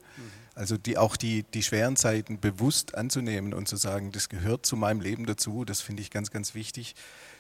Also 0.55 0.79
die, 0.79 0.97
auch 0.97 1.17
die, 1.17 1.43
die 1.43 1.63
schweren 1.63 1.97
Zeiten 1.97 2.41
bewusst 2.41 2.95
anzunehmen 2.95 3.53
und 3.53 3.69
zu 3.69 3.77
sagen, 3.77 4.11
das 4.11 4.31
gehört 4.31 4.65
zu 4.65 4.75
meinem 4.75 5.03
Leben 5.03 5.27
dazu, 5.27 5.67
das 5.67 5.83
finde 5.83 6.01
ich 6.01 6.11
ganz, 6.11 6.31
ganz 6.31 6.55
wichtig. 6.55 6.95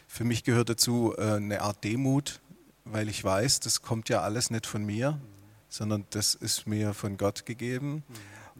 Für 0.06 0.24
mich 0.24 0.44
gehört 0.44 0.68
dazu 0.68 1.14
äh, 1.16 1.32
eine 1.32 1.62
Art 1.62 1.82
Demut, 1.82 2.40
weil 2.86 3.08
ich 3.08 3.22
weiß, 3.22 3.60
das 3.60 3.82
kommt 3.82 4.08
ja 4.08 4.22
alles 4.22 4.50
nicht 4.50 4.66
von 4.66 4.84
mir, 4.84 5.20
sondern 5.68 6.06
das 6.10 6.34
ist 6.34 6.66
mir 6.66 6.94
von 6.94 7.16
Gott 7.16 7.44
gegeben 7.44 8.04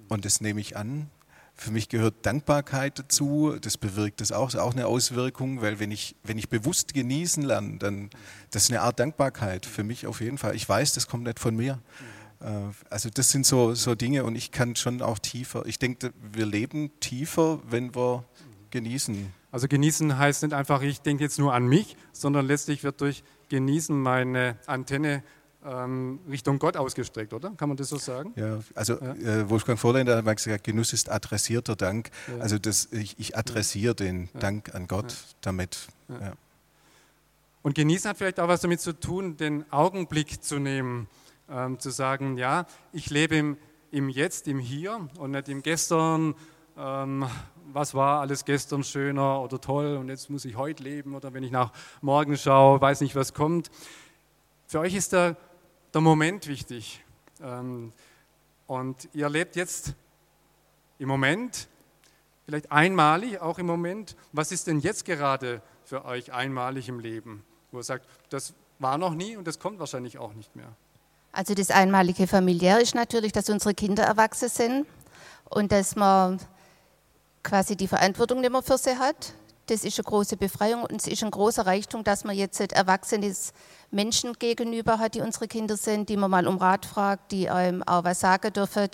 und 0.09 0.25
das 0.25 0.40
nehme 0.40 0.61
ich 0.61 0.76
an. 0.76 1.09
Für 1.54 1.71
mich 1.71 1.88
gehört 1.88 2.14
Dankbarkeit 2.26 2.99
dazu, 2.99 3.56
das 3.59 3.78
bewirkt 3.78 4.21
das 4.21 4.30
auch, 4.30 4.49
ist 4.49 4.56
auch 4.56 4.75
eine 4.75 4.87
Auswirkung, 4.87 5.62
weil 5.62 5.80
wenn 5.80 5.90
ich, 5.90 6.14
wenn 6.23 6.37
ich 6.37 6.50
bewusst 6.50 6.92
genießen 6.92 7.42
lerne, 7.42 7.78
dann 7.78 8.11
das 8.50 8.64
ist 8.64 8.71
eine 8.71 8.83
Art 8.83 9.00
Dankbarkeit 9.00 9.64
für 9.64 9.83
mich 9.83 10.06
auf 10.06 10.21
jeden 10.21 10.37
Fall. 10.37 10.54
Ich 10.54 10.68
weiß, 10.68 10.92
das 10.92 11.06
kommt 11.06 11.25
nicht 11.25 11.38
von 11.40 11.56
mir. 11.56 11.80
Äh, 12.40 12.47
Also 12.90 13.09
das 13.09 13.30
sind 13.30 13.47
so, 13.47 13.75
so 13.75 13.95
Dinge 13.95 14.25
und 14.25 14.37
ich 14.37 14.50
kann 14.50 14.76
schon 14.76 15.00
auch 15.00 15.18
tiefer, 15.18 15.64
ich 15.64 15.78
denke, 15.78 16.12
wir 16.21 16.45
leben 16.45 16.90
tiefer, 17.00 17.61
wenn 17.71 17.95
wir 17.95 18.25
genießen. 18.71 19.33
Also 19.50 19.68
genießen 19.68 20.18
heißt 20.18 20.42
nicht 20.42 20.52
einfach, 20.52 20.83
ich 20.83 21.00
denke 21.00 21.25
jetzt 21.25 21.38
nur 21.38 21.54
an 21.54 21.66
mich, 21.66 21.97
sondern 22.12 22.47
letztlich 22.47 22.85
wird 22.85 23.00
durch 23.00 23.25
Genießen 23.49 23.99
meine 24.00 24.59
Antenne 24.67 25.23
ähm, 25.65 26.21
Richtung 26.31 26.59
Gott 26.59 26.76
ausgestreckt, 26.76 27.33
oder? 27.33 27.50
Kann 27.57 27.69
man 27.69 27.76
das 27.76 27.88
so 27.88 27.97
sagen? 27.97 28.33
Ja, 28.37 28.61
also 28.75 29.00
Ja. 29.00 29.15
Äh, 29.15 29.50
Wolfgang 29.50 29.79
Vorländer 29.79 30.17
hat 30.17 30.25
mal 30.25 30.35
gesagt, 30.35 30.65
Genuss 30.65 30.93
ist 30.93 31.11
adressierter 31.11 31.76
Dank. 31.76 32.11
Ja. 32.29 32.43
Also 32.43 32.59
das, 32.59 32.87
ich, 32.93 33.19
ich 33.19 33.37
adressiere 33.37 33.95
den 33.95 34.29
Ja. 34.35 34.41
Dank 34.41 34.75
an 34.75 34.87
Gott 34.87 35.15
damit. 35.41 35.88
Und 37.62 37.75
genießen 37.75 38.09
hat 38.11 38.19
vielleicht 38.19 38.38
auch 38.38 38.47
was 38.47 38.61
damit 38.61 38.81
zu 38.81 38.93
tun, 38.93 39.37
den 39.37 39.65
Augenblick 39.73 40.43
zu 40.43 40.61
nehmen, 40.61 41.09
ähm, 41.50 41.81
zu 41.81 41.91
sagen, 41.91 42.38
ja, 42.38 42.67
ich 42.93 43.11
lebe 43.11 43.35
im, 43.35 43.57
im 43.91 44.09
Jetzt, 44.09 44.47
im 44.47 44.61
Hier 44.61 45.09
und 45.19 45.33
nicht 45.33 45.49
im 45.49 45.62
Gestern. 45.62 46.37
Ähm, 46.78 47.26
was 47.73 47.95
war 47.95 48.21
alles 48.21 48.45
gestern 48.45 48.85
schöner 48.85 49.40
oder 49.40 49.61
toll 49.61 49.97
und 49.97 50.09
jetzt 50.09 50.28
muss 50.30 50.45
ich 50.45 50.56
heute 50.56 50.83
leben 50.83 51.14
oder 51.14 51.33
wenn 51.33 51.42
ich 51.42 51.50
nach 51.50 51.73
morgen 52.00 52.37
schaue, 52.37 52.80
weiß 52.80 53.00
nicht, 53.00 53.16
was 53.16 53.35
kommt. 53.35 53.71
Für 54.66 54.80
euch 54.80 54.95
ist 54.95 55.12
der, 55.12 55.37
der 55.95 56.00
Moment 56.00 56.47
wichtig. 56.49 57.04
Ähm, 57.42 57.92
und 58.66 59.09
ihr 59.14 59.28
lebt 59.28 59.56
jetzt 59.56 59.95
im 60.99 61.09
Moment, 61.09 61.68
vielleicht 62.45 62.71
einmalig 62.73 63.40
auch 63.40 63.59
im 63.59 63.66
Moment. 63.66 64.16
Was 64.33 64.52
ist 64.52 64.66
denn 64.66 64.80
jetzt 64.80 65.04
gerade 65.04 65.62
für 65.85 66.04
euch 66.04 66.33
einmalig 66.33 66.88
im 66.88 67.00
Leben, 67.00 67.45
wo 67.71 67.78
ihr 67.78 67.85
sagt, 67.85 68.06
das 68.30 68.54
war 68.78 68.99
noch 68.99 69.14
nie 69.14 69.37
und 69.37 69.47
das 69.47 69.59
kommt 69.59 69.78
wahrscheinlich 69.78 70.18
auch 70.18 70.35
nicht 70.35 70.54
mehr? 70.56 70.73
Also 71.33 71.54
das 71.54 71.71
einmalige 71.71 72.26
familiär 72.26 72.80
ist 72.80 72.95
natürlich, 72.95 73.33
dass 73.33 73.49
unsere 73.49 73.75
Kinder 73.75 74.04
erwachsen 74.04 74.49
sind 74.49 74.87
und 75.50 75.71
dass 75.71 75.97
man 75.97 76.40
quasi 77.47 77.76
die 77.76 77.88
Verantwortung 77.88 78.41
nicht 78.41 78.50
mehr 78.53 78.62
für 78.62 78.76
sie 78.76 78.97
hat. 78.99 79.33
Das 79.69 79.83
ist 79.83 79.99
eine 79.99 80.05
große 80.05 80.37
Befreiung 80.37 80.83
und 80.85 81.00
es 81.00 81.07
ist 81.09 81.25
ein 81.25 81.31
großer 81.31 81.67
Reichtum, 81.67 82.05
dass 82.05 82.23
man 82.25 82.37
jetzt 82.37 82.61
erwachsene 82.61 83.35
Menschen 83.91 84.33
gegenüber 84.35 84.99
hat, 85.00 85.15
die 85.15 85.21
unsere 85.23 85.49
Kinder 85.49 85.76
sind, 85.76 86.09
die 86.09 86.17
man 86.17 86.31
mal 86.31 86.47
um 86.47 86.59
Rat 86.59 86.87
fragt, 86.87 87.33
die 87.33 87.50
einem 87.50 87.83
auch 87.83 88.05
was 88.05 88.21
sagen 88.21 88.53
dürfen. 88.53 88.88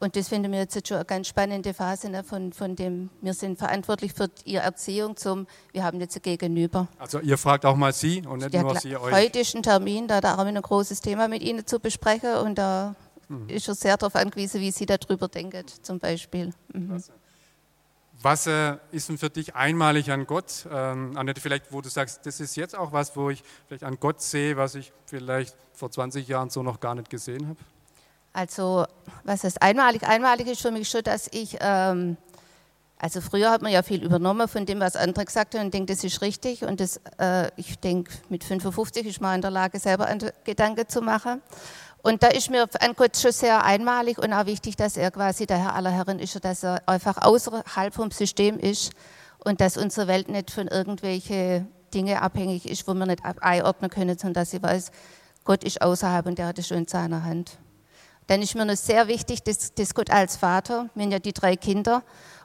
Und 0.00 0.14
das 0.16 0.28
finden 0.28 0.50
wir 0.52 0.60
jetzt 0.60 0.86
schon 0.88 0.96
eine 0.96 1.04
ganz 1.06 1.28
spannende 1.28 1.72
Phase 1.74 2.08
ne, 2.08 2.22
von, 2.24 2.52
von 2.52 2.74
dem, 2.76 3.10
wir 3.20 3.34
sind 3.34 3.58
verantwortlich 3.58 4.12
für 4.12 4.28
ihre 4.44 4.62
Erziehung 4.62 5.16
zum, 5.16 5.46
wir 5.72 5.84
haben 5.84 6.00
jetzt 6.00 6.16
ein 6.16 6.22
Gegenüber. 6.22 6.88
Also 6.98 7.20
ihr 7.20 7.36
fragt 7.38 7.64
auch 7.64 7.76
mal 7.76 7.92
sie 7.92 8.22
und 8.26 8.38
nicht 8.38 8.54
Ja, 8.54 8.62
nur 8.62 8.72
klar. 8.72 8.80
sie 8.82 8.96
euch. 8.96 9.12
Heute 9.14 9.40
ist 9.40 9.54
ein 9.56 9.62
Termin, 9.62 10.06
da 10.08 10.20
da 10.20 10.36
haben 10.36 10.48
wir 10.52 10.56
ein 10.56 10.62
großes 10.62 11.00
Thema 11.00 11.26
mit 11.28 11.42
Ihnen 11.42 11.64
zu 11.66 11.78
besprechen 11.80 12.34
und 12.36 12.56
da 12.58 12.94
Mhm. 13.30 13.48
ist 13.50 13.68
er 13.68 13.74
sehr 13.74 13.96
darauf 13.98 14.14
angewiesen, 14.16 14.60
wie 14.62 14.70
Sie 14.70 14.86
darüber 14.86 15.28
denken, 15.28 15.62
zum 15.82 15.98
Beispiel. 15.98 16.50
Mhm. 16.72 17.02
Was 18.20 18.48
ist 18.90 19.08
denn 19.08 19.16
für 19.16 19.30
dich 19.30 19.54
einmalig 19.54 20.10
an 20.10 20.26
Gott? 20.26 20.66
Ähm, 20.70 21.16
Annette, 21.16 21.40
vielleicht, 21.40 21.72
wo 21.72 21.80
du 21.80 21.88
sagst, 21.88 22.26
das 22.26 22.40
ist 22.40 22.56
jetzt 22.56 22.76
auch 22.76 22.92
was, 22.92 23.14
wo 23.14 23.30
ich 23.30 23.44
vielleicht 23.68 23.84
an 23.84 23.98
Gott 24.00 24.20
sehe, 24.20 24.56
was 24.56 24.74
ich 24.74 24.92
vielleicht 25.06 25.54
vor 25.72 25.90
20 25.90 26.26
Jahren 26.26 26.50
so 26.50 26.64
noch 26.64 26.80
gar 26.80 26.96
nicht 26.96 27.10
gesehen 27.10 27.48
habe? 27.48 27.58
Also, 28.32 28.86
was 29.24 29.44
ist 29.44 29.62
einmalig? 29.62 30.02
Einmalig 30.02 30.48
ist 30.48 30.62
für 30.62 30.72
mich 30.72 30.88
schon, 30.88 31.02
dass 31.02 31.28
ich, 31.32 31.56
ähm, 31.60 32.16
also 32.98 33.20
früher 33.20 33.52
hat 33.52 33.62
man 33.62 33.70
ja 33.70 33.82
viel 33.84 34.02
übernommen 34.02 34.48
von 34.48 34.66
dem, 34.66 34.80
was 34.80 34.96
andere 34.96 35.24
gesagt 35.24 35.54
haben 35.54 35.66
und 35.66 35.74
denkt, 35.74 35.88
das 35.88 36.02
ist 36.02 36.20
richtig. 36.20 36.64
Und 36.64 36.80
das, 36.80 37.00
äh, 37.18 37.50
ich 37.56 37.78
denke, 37.78 38.12
mit 38.28 38.42
55 38.42 39.06
ist 39.06 39.20
man 39.20 39.36
in 39.36 39.42
der 39.42 39.52
Lage, 39.52 39.78
selber 39.78 40.08
Gedanken 40.42 40.88
zu 40.88 41.02
machen. 41.02 41.40
Und 42.02 42.22
da 42.22 42.28
ist 42.28 42.50
mir 42.50 42.68
an 42.80 42.94
Gott 42.94 43.16
schon 43.16 43.32
sehr 43.32 43.64
einmalig 43.64 44.18
und 44.18 44.32
auch 44.32 44.46
wichtig, 44.46 44.76
dass 44.76 44.96
er 44.96 45.10
quasi 45.10 45.46
der 45.46 45.58
Herr 45.58 45.74
aller 45.74 45.90
Herren 45.90 46.20
ist 46.20 46.34
und 46.36 46.44
dass 46.44 46.62
er 46.62 46.82
einfach 46.86 47.16
außerhalb 47.20 47.92
vom 47.92 48.10
System 48.10 48.58
ist 48.58 48.92
und 49.44 49.60
dass 49.60 49.76
unsere 49.76 50.06
Welt 50.06 50.28
nicht 50.28 50.50
von 50.50 50.68
irgendwelchen 50.68 51.68
Dingen 51.92 52.18
abhängig 52.18 52.68
ist, 52.68 52.86
wo 52.86 52.94
wir 52.94 53.06
nicht 53.06 53.22
einordnen 53.24 53.90
können, 53.90 54.16
sondern 54.16 54.42
dass 54.42 54.50
sie 54.50 54.62
weiß, 54.62 54.90
Gott 55.44 55.64
ist 55.64 55.82
außerhalb 55.82 56.26
und 56.26 56.38
der 56.38 56.46
hat 56.46 56.58
es 56.58 56.68
schon 56.68 56.78
in 56.78 56.86
seiner 56.86 57.24
Hand. 57.24 57.58
Dann 58.26 58.42
ist 58.42 58.54
mir 58.54 58.66
noch 58.66 58.76
sehr 58.76 59.08
wichtig, 59.08 59.42
dass, 59.42 59.74
dass 59.74 59.94
Gott 59.94 60.10
als 60.10 60.36
Vater, 60.36 60.90
wir 60.94 61.04
haben 61.04 61.12
ja 61.12 61.18
die 61.18 61.32
drei 61.32 61.56
Kinder 61.56 62.02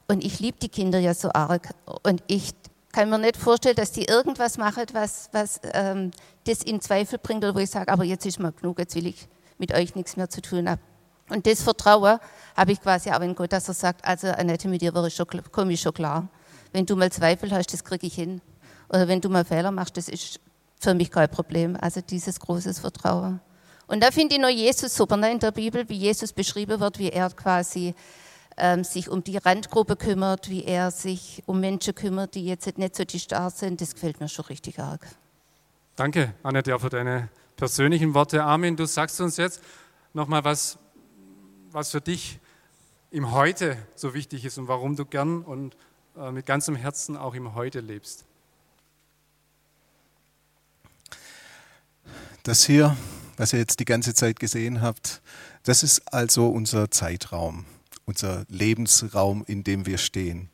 und 0.07 0.23
ich 0.23 0.39
liebe 0.39 0.57
die 0.59 0.69
Kinder 0.69 0.99
ja 0.99 1.13
so 1.13 1.29
arg 1.33 1.69
und 2.03 2.23
ich 2.27 2.51
kann 2.93 3.09
mir 3.09 3.17
nicht 3.17 3.37
vorstellen, 3.37 3.75
dass 3.75 3.91
die 3.91 4.05
irgendwas 4.05 4.57
machen, 4.57 4.85
was, 4.93 5.29
was 5.33 5.59
ähm, 5.73 6.11
das 6.45 6.63
in 6.63 6.79
Zweifel 6.79 7.19
bringt 7.19 7.43
oder 7.43 7.53
wo 7.53 7.59
ich 7.59 7.69
sage, 7.69 7.91
aber 7.91 8.03
jetzt 8.03 8.25
ist 8.25 8.39
mal 8.39 8.53
genug, 8.53 8.79
jetzt 8.79 8.95
will 8.95 9.07
ich 9.07 9.27
mit 9.57 9.73
euch 9.73 9.95
nichts 9.95 10.17
mehr 10.17 10.29
zu 10.29 10.41
tun 10.41 10.69
haben. 10.69 10.81
Und 11.29 11.47
das 11.47 11.63
Vertrauen 11.63 12.19
habe 12.55 12.71
ich 12.71 12.81
quasi 12.81 13.09
auch 13.11 13.21
in 13.21 13.35
Gott, 13.35 13.53
dass 13.53 13.67
er 13.67 13.73
sagt, 13.73 14.05
also 14.05 14.27
Annette, 14.27 14.67
mit 14.67 14.81
dir 14.81 14.91
komme 14.91 15.73
ich 15.73 15.81
schon 15.81 15.93
klar. 15.93 16.27
Wenn 16.71 16.85
du 16.85 16.95
mal 16.95 17.11
Zweifel 17.11 17.51
hast, 17.51 17.73
das 17.73 17.83
kriege 17.83 18.07
ich 18.07 18.15
hin. 18.15 18.41
Oder 18.89 19.07
wenn 19.07 19.21
du 19.21 19.29
mal 19.29 19.45
Fehler 19.45 19.71
machst, 19.71 19.97
das 19.97 20.09
ist 20.09 20.39
für 20.79 20.93
mich 20.93 21.09
kein 21.09 21.29
Problem. 21.29 21.77
Also 21.79 22.01
dieses 22.01 22.39
großes 22.39 22.79
Vertrauen. 22.79 23.39
Und 23.87 24.03
da 24.03 24.11
finde 24.11 24.35
ich 24.35 24.41
noch 24.41 24.49
Jesus 24.49 24.95
super 24.95 25.17
ne, 25.17 25.31
in 25.31 25.39
der 25.39 25.51
Bibel, 25.51 25.87
wie 25.89 25.97
Jesus 25.97 26.33
beschrieben 26.33 26.79
wird, 26.79 26.99
wie 26.99 27.09
er 27.09 27.29
quasi 27.29 27.93
ähm, 28.57 28.83
sich 28.83 29.09
um 29.09 29.23
die 29.23 29.37
Randgruppe 29.37 29.95
kümmert, 29.95 30.49
wie 30.49 30.63
er 30.63 30.91
sich 30.91 31.43
um 31.45 31.59
Menschen 31.59 31.95
kümmert, 31.95 32.35
die 32.35 32.45
jetzt 32.45 32.77
nicht 32.77 32.95
so 32.95 33.03
die 33.03 33.19
Star 33.19 33.49
sind. 33.49 33.81
Das 33.81 33.93
gefällt 33.93 34.19
mir 34.19 34.29
schon 34.29 34.45
richtig 34.45 34.79
arg. 34.79 35.07
Danke, 35.95 36.33
Annette, 36.43 36.77
für 36.79 36.89
deine 36.89 37.29
persönlichen 37.55 38.13
Worte. 38.13 38.43
Armin, 38.43 38.75
du 38.75 38.85
sagst 38.85 39.19
uns 39.21 39.37
jetzt 39.37 39.61
nochmal, 40.13 40.43
was, 40.43 40.77
was 41.71 41.91
für 41.91 42.01
dich 42.01 42.39
im 43.11 43.31
Heute 43.31 43.77
so 43.95 44.13
wichtig 44.13 44.45
ist 44.45 44.57
und 44.57 44.67
warum 44.67 44.95
du 44.95 45.05
gern 45.05 45.43
und 45.43 45.75
äh, 46.17 46.31
mit 46.31 46.45
ganzem 46.45 46.75
Herzen 46.75 47.17
auch 47.17 47.35
im 47.35 47.55
Heute 47.55 47.79
lebst. 47.79 48.25
Das 52.43 52.65
hier 52.65 52.97
was 53.37 53.53
ihr 53.53 53.59
jetzt 53.59 53.79
die 53.79 53.85
ganze 53.85 54.13
Zeit 54.13 54.39
gesehen 54.39 54.81
habt, 54.81 55.21
das 55.63 55.83
ist 55.83 56.13
also 56.13 56.47
unser 56.47 56.91
Zeitraum, 56.91 57.65
unser 58.05 58.45
Lebensraum, 58.49 59.43
in 59.47 59.63
dem 59.63 59.85
wir 59.85 59.97
stehen. 59.97 60.49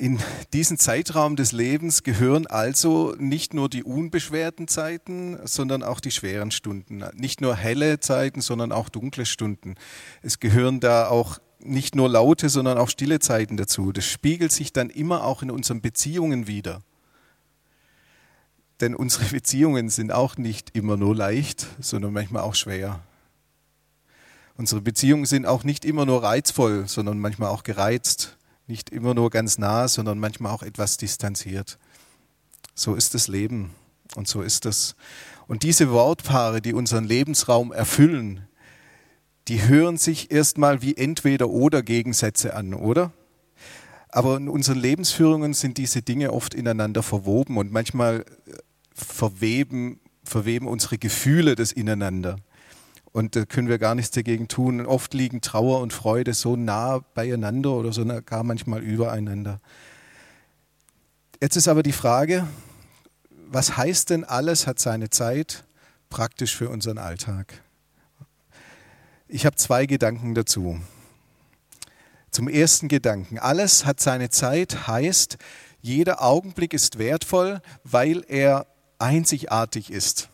In 0.00 0.20
diesen 0.52 0.78
Zeitraum 0.78 1.34
des 1.34 1.50
Lebens 1.50 2.04
gehören 2.04 2.46
also 2.46 3.16
nicht 3.18 3.52
nur 3.52 3.68
die 3.68 3.82
unbeschwerten 3.82 4.68
Zeiten, 4.68 5.36
sondern 5.44 5.82
auch 5.82 5.98
die 5.98 6.12
schweren 6.12 6.52
Stunden. 6.52 7.02
Nicht 7.14 7.40
nur 7.40 7.56
helle 7.56 7.98
Zeiten, 7.98 8.40
sondern 8.40 8.70
auch 8.70 8.90
dunkle 8.90 9.26
Stunden. 9.26 9.74
Es 10.22 10.38
gehören 10.38 10.78
da 10.78 11.08
auch 11.08 11.40
nicht 11.58 11.96
nur 11.96 12.08
laute, 12.08 12.48
sondern 12.48 12.78
auch 12.78 12.88
stille 12.88 13.18
Zeiten 13.18 13.56
dazu. 13.56 13.90
Das 13.90 14.04
spiegelt 14.04 14.52
sich 14.52 14.72
dann 14.72 14.88
immer 14.88 15.24
auch 15.24 15.42
in 15.42 15.50
unseren 15.50 15.80
Beziehungen 15.80 16.46
wieder. 16.46 16.80
Denn 18.80 18.94
unsere 18.94 19.24
Beziehungen 19.32 19.88
sind 19.88 20.12
auch 20.12 20.36
nicht 20.36 20.76
immer 20.76 20.96
nur 20.96 21.16
leicht, 21.16 21.66
sondern 21.80 22.12
manchmal 22.12 22.44
auch 22.44 22.54
schwer. 22.54 23.00
Unsere 24.56 24.80
Beziehungen 24.80 25.26
sind 25.26 25.44
auch 25.44 25.64
nicht 25.64 25.84
immer 25.84 26.06
nur 26.06 26.22
reizvoll, 26.22 26.86
sondern 26.86 27.18
manchmal 27.18 27.50
auch 27.50 27.64
gereizt. 27.64 28.37
Nicht 28.68 28.90
immer 28.90 29.14
nur 29.14 29.30
ganz 29.30 29.56
nah, 29.56 29.88
sondern 29.88 30.18
manchmal 30.18 30.52
auch 30.52 30.62
etwas 30.62 30.98
distanziert. 30.98 31.78
So 32.74 32.94
ist 32.94 33.14
das 33.14 33.26
Leben 33.26 33.70
und 34.14 34.28
so 34.28 34.42
ist 34.42 34.66
es. 34.66 34.94
Und 35.46 35.62
diese 35.62 35.90
Wortpaare, 35.90 36.60
die 36.60 36.74
unseren 36.74 37.04
Lebensraum 37.04 37.72
erfüllen, 37.72 38.46
die 39.48 39.66
hören 39.66 39.96
sich 39.96 40.30
erstmal 40.30 40.82
wie 40.82 40.94
entweder 40.96 41.48
oder 41.48 41.82
Gegensätze 41.82 42.54
an, 42.54 42.74
oder? 42.74 43.12
Aber 44.10 44.36
in 44.36 44.50
unseren 44.50 44.78
Lebensführungen 44.78 45.54
sind 45.54 45.78
diese 45.78 46.02
Dinge 46.02 46.34
oft 46.34 46.52
ineinander 46.52 47.02
verwoben 47.02 47.56
und 47.56 47.72
manchmal 47.72 48.26
äh, 48.46 48.52
verweben, 48.92 50.00
verweben 50.24 50.68
unsere 50.68 50.98
Gefühle 50.98 51.54
das 51.54 51.72
ineinander. 51.72 52.36
Und 53.18 53.34
da 53.34 53.44
können 53.44 53.66
wir 53.66 53.78
gar 53.78 53.96
nichts 53.96 54.12
dagegen 54.12 54.46
tun. 54.46 54.78
Und 54.78 54.86
oft 54.86 55.12
liegen 55.12 55.40
Trauer 55.40 55.80
und 55.80 55.92
Freude 55.92 56.34
so 56.34 56.54
nah 56.54 57.00
beieinander 57.14 57.72
oder 57.72 57.92
so 57.92 58.04
gar 58.24 58.44
manchmal 58.44 58.80
übereinander. 58.80 59.60
Jetzt 61.40 61.56
ist 61.56 61.66
aber 61.66 61.82
die 61.82 61.90
Frage, 61.90 62.46
was 63.48 63.76
heißt 63.76 64.10
denn 64.10 64.22
alles 64.22 64.68
hat 64.68 64.78
seine 64.78 65.10
Zeit 65.10 65.64
praktisch 66.10 66.54
für 66.54 66.68
unseren 66.68 66.96
Alltag? 66.96 67.60
Ich 69.26 69.46
habe 69.46 69.56
zwei 69.56 69.86
Gedanken 69.86 70.36
dazu. 70.36 70.80
Zum 72.30 72.48
ersten 72.48 72.86
Gedanken, 72.86 73.40
alles 73.40 73.84
hat 73.84 73.98
seine 73.98 74.30
Zeit 74.30 74.86
heißt, 74.86 75.38
jeder 75.80 76.22
Augenblick 76.22 76.72
ist 76.72 76.98
wertvoll, 77.00 77.62
weil 77.82 78.24
er 78.28 78.68
einzigartig 79.00 79.90
ist. 79.90 80.28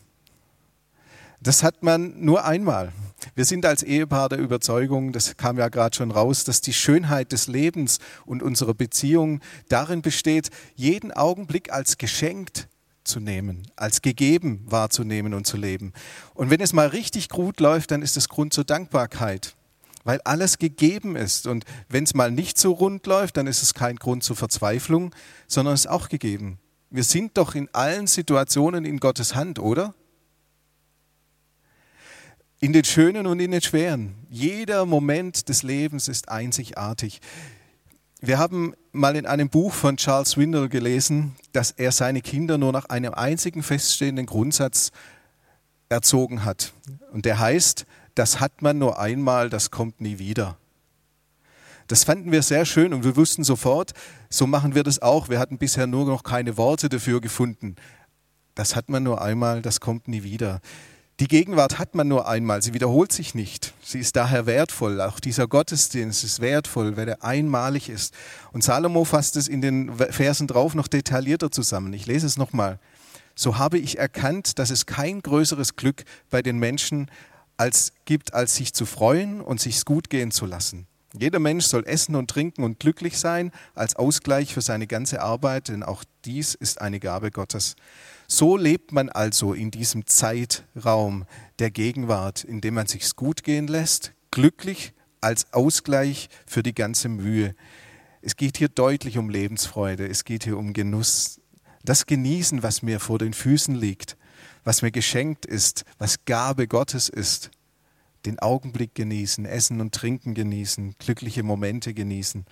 Das 1.45 1.61
hat 1.61 1.83
man 1.83 2.19
nur 2.25 2.43
einmal. 2.43 2.91
Wir 3.35 3.45
sind 3.45 3.67
als 3.67 3.83
Ehepaar 3.83 4.29
der 4.29 4.39
Überzeugung, 4.39 5.11
das 5.11 5.37
kam 5.37 5.59
ja 5.59 5.69
gerade 5.69 5.95
schon 5.95 6.09
raus, 6.09 6.43
dass 6.43 6.59
die 6.59 6.73
Schönheit 6.73 7.31
des 7.31 7.45
Lebens 7.45 7.99
und 8.25 8.41
unserer 8.41 8.73
Beziehung 8.73 9.41
darin 9.69 10.01
besteht, 10.01 10.49
jeden 10.73 11.11
Augenblick 11.11 11.71
als 11.71 11.99
geschenkt 11.99 12.67
zu 13.03 13.19
nehmen, 13.19 13.61
als 13.75 14.01
gegeben 14.01 14.65
wahrzunehmen 14.65 15.35
und 15.35 15.45
zu 15.45 15.55
leben. 15.55 15.93
Und 16.33 16.49
wenn 16.49 16.61
es 16.61 16.73
mal 16.73 16.87
richtig 16.87 17.29
gut 17.29 17.59
läuft, 17.59 17.91
dann 17.91 18.01
ist 18.01 18.17
es 18.17 18.27
Grund 18.27 18.51
zur 18.51 18.63
Dankbarkeit, 18.63 19.55
weil 20.03 20.21
alles 20.23 20.57
gegeben 20.57 21.15
ist. 21.15 21.45
Und 21.45 21.63
wenn 21.89 22.05
es 22.05 22.15
mal 22.15 22.31
nicht 22.31 22.57
so 22.57 22.71
rund 22.71 23.05
läuft, 23.05 23.37
dann 23.37 23.45
ist 23.45 23.61
es 23.61 23.75
kein 23.75 23.97
Grund 23.97 24.23
zur 24.23 24.35
Verzweiflung, 24.35 25.13
sondern 25.45 25.75
es 25.75 25.81
ist 25.81 25.91
auch 25.91 26.09
gegeben. 26.09 26.57
Wir 26.89 27.03
sind 27.03 27.37
doch 27.37 27.53
in 27.53 27.69
allen 27.71 28.07
Situationen 28.07 28.83
in 28.83 28.99
Gottes 28.99 29.35
Hand, 29.35 29.59
oder? 29.59 29.93
In 32.65 32.73
den 32.73 32.83
schönen 32.83 33.27
und 33.27 33.39
in 33.39 33.51
den 33.51 33.61
schweren. 33.61 34.15
Jeder 34.27 34.87
Moment 34.87 35.49
des 35.49 35.61
Lebens 35.61 36.07
ist 36.07 36.29
einzigartig. 36.29 37.21
Wir 38.21 38.39
haben 38.39 38.73
mal 38.91 39.15
in 39.15 39.27
einem 39.27 39.49
Buch 39.49 39.71
von 39.71 39.97
Charles 39.97 40.31
Swindle 40.31 40.67
gelesen, 40.67 41.35
dass 41.51 41.69
er 41.69 41.91
seine 41.91 42.21
Kinder 42.21 42.57
nur 42.57 42.71
nach 42.71 42.85
einem 42.85 43.13
einzigen 43.13 43.61
feststehenden 43.61 44.25
Grundsatz 44.25 44.89
erzogen 45.89 46.43
hat. 46.43 46.73
Und 47.11 47.25
der 47.25 47.37
heißt, 47.37 47.85
das 48.15 48.39
hat 48.39 48.63
man 48.63 48.79
nur 48.79 48.97
einmal, 48.97 49.51
das 49.51 49.69
kommt 49.69 50.01
nie 50.01 50.17
wieder. 50.17 50.57
Das 51.85 52.03
fanden 52.03 52.31
wir 52.31 52.41
sehr 52.41 52.65
schön 52.65 52.95
und 52.95 53.03
wir 53.03 53.15
wussten 53.15 53.43
sofort, 53.43 53.91
so 54.31 54.47
machen 54.47 54.73
wir 54.73 54.81
das 54.81 55.03
auch. 55.03 55.29
Wir 55.29 55.37
hatten 55.37 55.59
bisher 55.59 55.85
nur 55.85 56.07
noch 56.07 56.23
keine 56.23 56.57
Worte 56.57 56.89
dafür 56.89 57.21
gefunden. 57.21 57.75
Das 58.55 58.75
hat 58.75 58.89
man 58.89 59.03
nur 59.03 59.21
einmal, 59.21 59.61
das 59.61 59.79
kommt 59.79 60.07
nie 60.07 60.23
wieder. 60.23 60.61
Die 61.21 61.29
Gegenwart 61.29 61.79
hat 61.79 61.95
man 61.95 62.09
nur 62.09 62.27
einmal, 62.27 62.61
sie 62.61 62.73
wiederholt 62.73 63.13
sich 63.13 63.35
nicht. 63.35 63.73
Sie 63.81 63.99
ist 63.99 64.17
daher 64.17 64.45
wertvoll. 64.45 64.99
Auch 64.99 65.21
dieser 65.21 65.47
Gottesdienst 65.47 66.25
ist 66.25 66.41
wertvoll, 66.41 66.97
weil 66.97 67.07
er 67.07 67.23
einmalig 67.23 67.87
ist. 67.87 68.13
Und 68.51 68.65
Salomo 68.65 69.05
fasst 69.05 69.37
es 69.37 69.47
in 69.47 69.61
den 69.61 69.95
Versen 69.95 70.47
drauf 70.47 70.75
noch 70.75 70.89
detaillierter 70.89 71.51
zusammen. 71.51 71.93
Ich 71.93 72.05
lese 72.05 72.27
es 72.27 72.35
nochmal. 72.35 72.79
So 73.33 73.57
habe 73.57 73.77
ich 73.77 73.97
erkannt, 73.97 74.59
dass 74.59 74.71
es 74.71 74.85
kein 74.85 75.21
größeres 75.21 75.77
Glück 75.77 76.03
bei 76.29 76.41
den 76.41 76.57
Menschen 76.57 77.09
als 77.55 77.93
gibt, 78.03 78.33
als 78.33 78.55
sich 78.55 78.73
zu 78.73 78.85
freuen 78.85 79.39
und 79.39 79.61
sich's 79.61 79.85
gut 79.85 80.09
gehen 80.09 80.31
zu 80.31 80.45
lassen. 80.45 80.85
Jeder 81.17 81.39
Mensch 81.39 81.65
soll 81.65 81.85
essen 81.87 82.15
und 82.15 82.29
trinken 82.29 82.63
und 82.63 82.79
glücklich 82.79 83.17
sein 83.17 83.51
als 83.73 83.95
Ausgleich 83.95 84.53
für 84.53 84.61
seine 84.61 84.87
ganze 84.87 85.21
Arbeit, 85.21 85.69
denn 85.69 85.83
auch 85.83 86.03
dies 86.25 86.55
ist 86.55 86.81
eine 86.81 86.99
Gabe 86.99 87.31
Gottes. 87.31 87.75
So 88.27 88.57
lebt 88.57 88.91
man 88.91 89.09
also 89.09 89.53
in 89.53 89.71
diesem 89.71 90.07
Zeitraum 90.07 91.25
der 91.59 91.71
Gegenwart, 91.71 92.43
in 92.43 92.59
dem 92.61 92.73
man 92.73 92.87
sich's 92.87 93.15
gut 93.15 93.43
gehen 93.43 93.67
lässt, 93.67 94.13
glücklich 94.31 94.93
als 95.21 95.53
Ausgleich 95.53 96.29
für 96.45 96.63
die 96.63 96.75
ganze 96.75 97.07
Mühe. 97.07 97.55
Es 98.21 98.35
geht 98.35 98.57
hier 98.57 98.69
deutlich 98.69 99.17
um 99.17 99.29
Lebensfreude, 99.29 100.07
es 100.07 100.23
geht 100.23 100.43
hier 100.43 100.57
um 100.57 100.73
Genuss. 100.73 101.39
Das 101.83 102.07
Genießen, 102.07 102.63
was 102.63 102.81
mir 102.81 102.99
vor 102.99 103.19
den 103.19 103.33
Füßen 103.33 103.75
liegt, 103.75 104.17
was 104.63 104.81
mir 104.81 104.91
geschenkt 104.91 105.45
ist, 105.45 105.85
was 105.99 106.25
Gabe 106.25 106.67
Gottes 106.67 107.07
ist. 107.07 107.51
Den 108.25 108.39
Augenblick 108.39 108.95
genießen, 108.95 109.45
Essen 109.45 109.81
und 109.81 109.93
Trinken 109.93 110.33
genießen, 110.33 110.95
glückliche 110.99 111.43
Momente 111.43 111.93
genießen. 111.93 112.45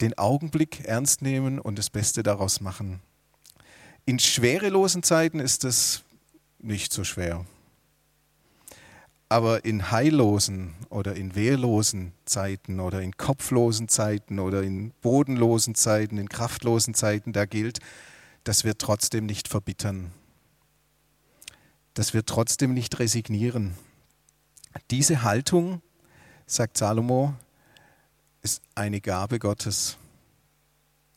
Den 0.00 0.16
Augenblick 0.18 0.84
ernst 0.86 1.22
nehmen 1.22 1.58
und 1.58 1.78
das 1.78 1.90
Beste 1.90 2.22
daraus 2.22 2.60
machen. 2.60 3.00
In 4.04 4.18
schwerelosen 4.18 5.02
Zeiten 5.02 5.38
ist 5.38 5.64
es 5.64 6.02
nicht 6.58 6.92
so 6.92 7.04
schwer. 7.04 7.44
Aber 9.28 9.64
in 9.64 9.90
heillosen 9.90 10.74
oder 10.90 11.16
in 11.16 11.34
wehrlosen 11.34 12.12
Zeiten 12.24 12.80
oder 12.80 13.00
in 13.00 13.16
kopflosen 13.16 13.88
Zeiten 13.88 14.38
oder 14.38 14.62
in 14.62 14.92
bodenlosen 15.00 15.74
Zeiten, 15.74 16.18
in 16.18 16.28
kraftlosen 16.28 16.94
Zeiten, 16.94 17.32
da 17.32 17.44
gilt, 17.44 17.78
dass 18.44 18.64
wir 18.64 18.76
trotzdem 18.76 19.26
nicht 19.26 19.48
verbittern, 19.48 20.12
dass 21.94 22.12
wir 22.12 22.26
trotzdem 22.26 22.74
nicht 22.74 22.98
resignieren. 22.98 23.74
Diese 24.90 25.22
Haltung, 25.22 25.82
sagt 26.46 26.78
Salomo, 26.78 27.34
ist 28.42 28.62
eine 28.74 29.00
Gabe 29.00 29.38
Gottes. 29.38 29.96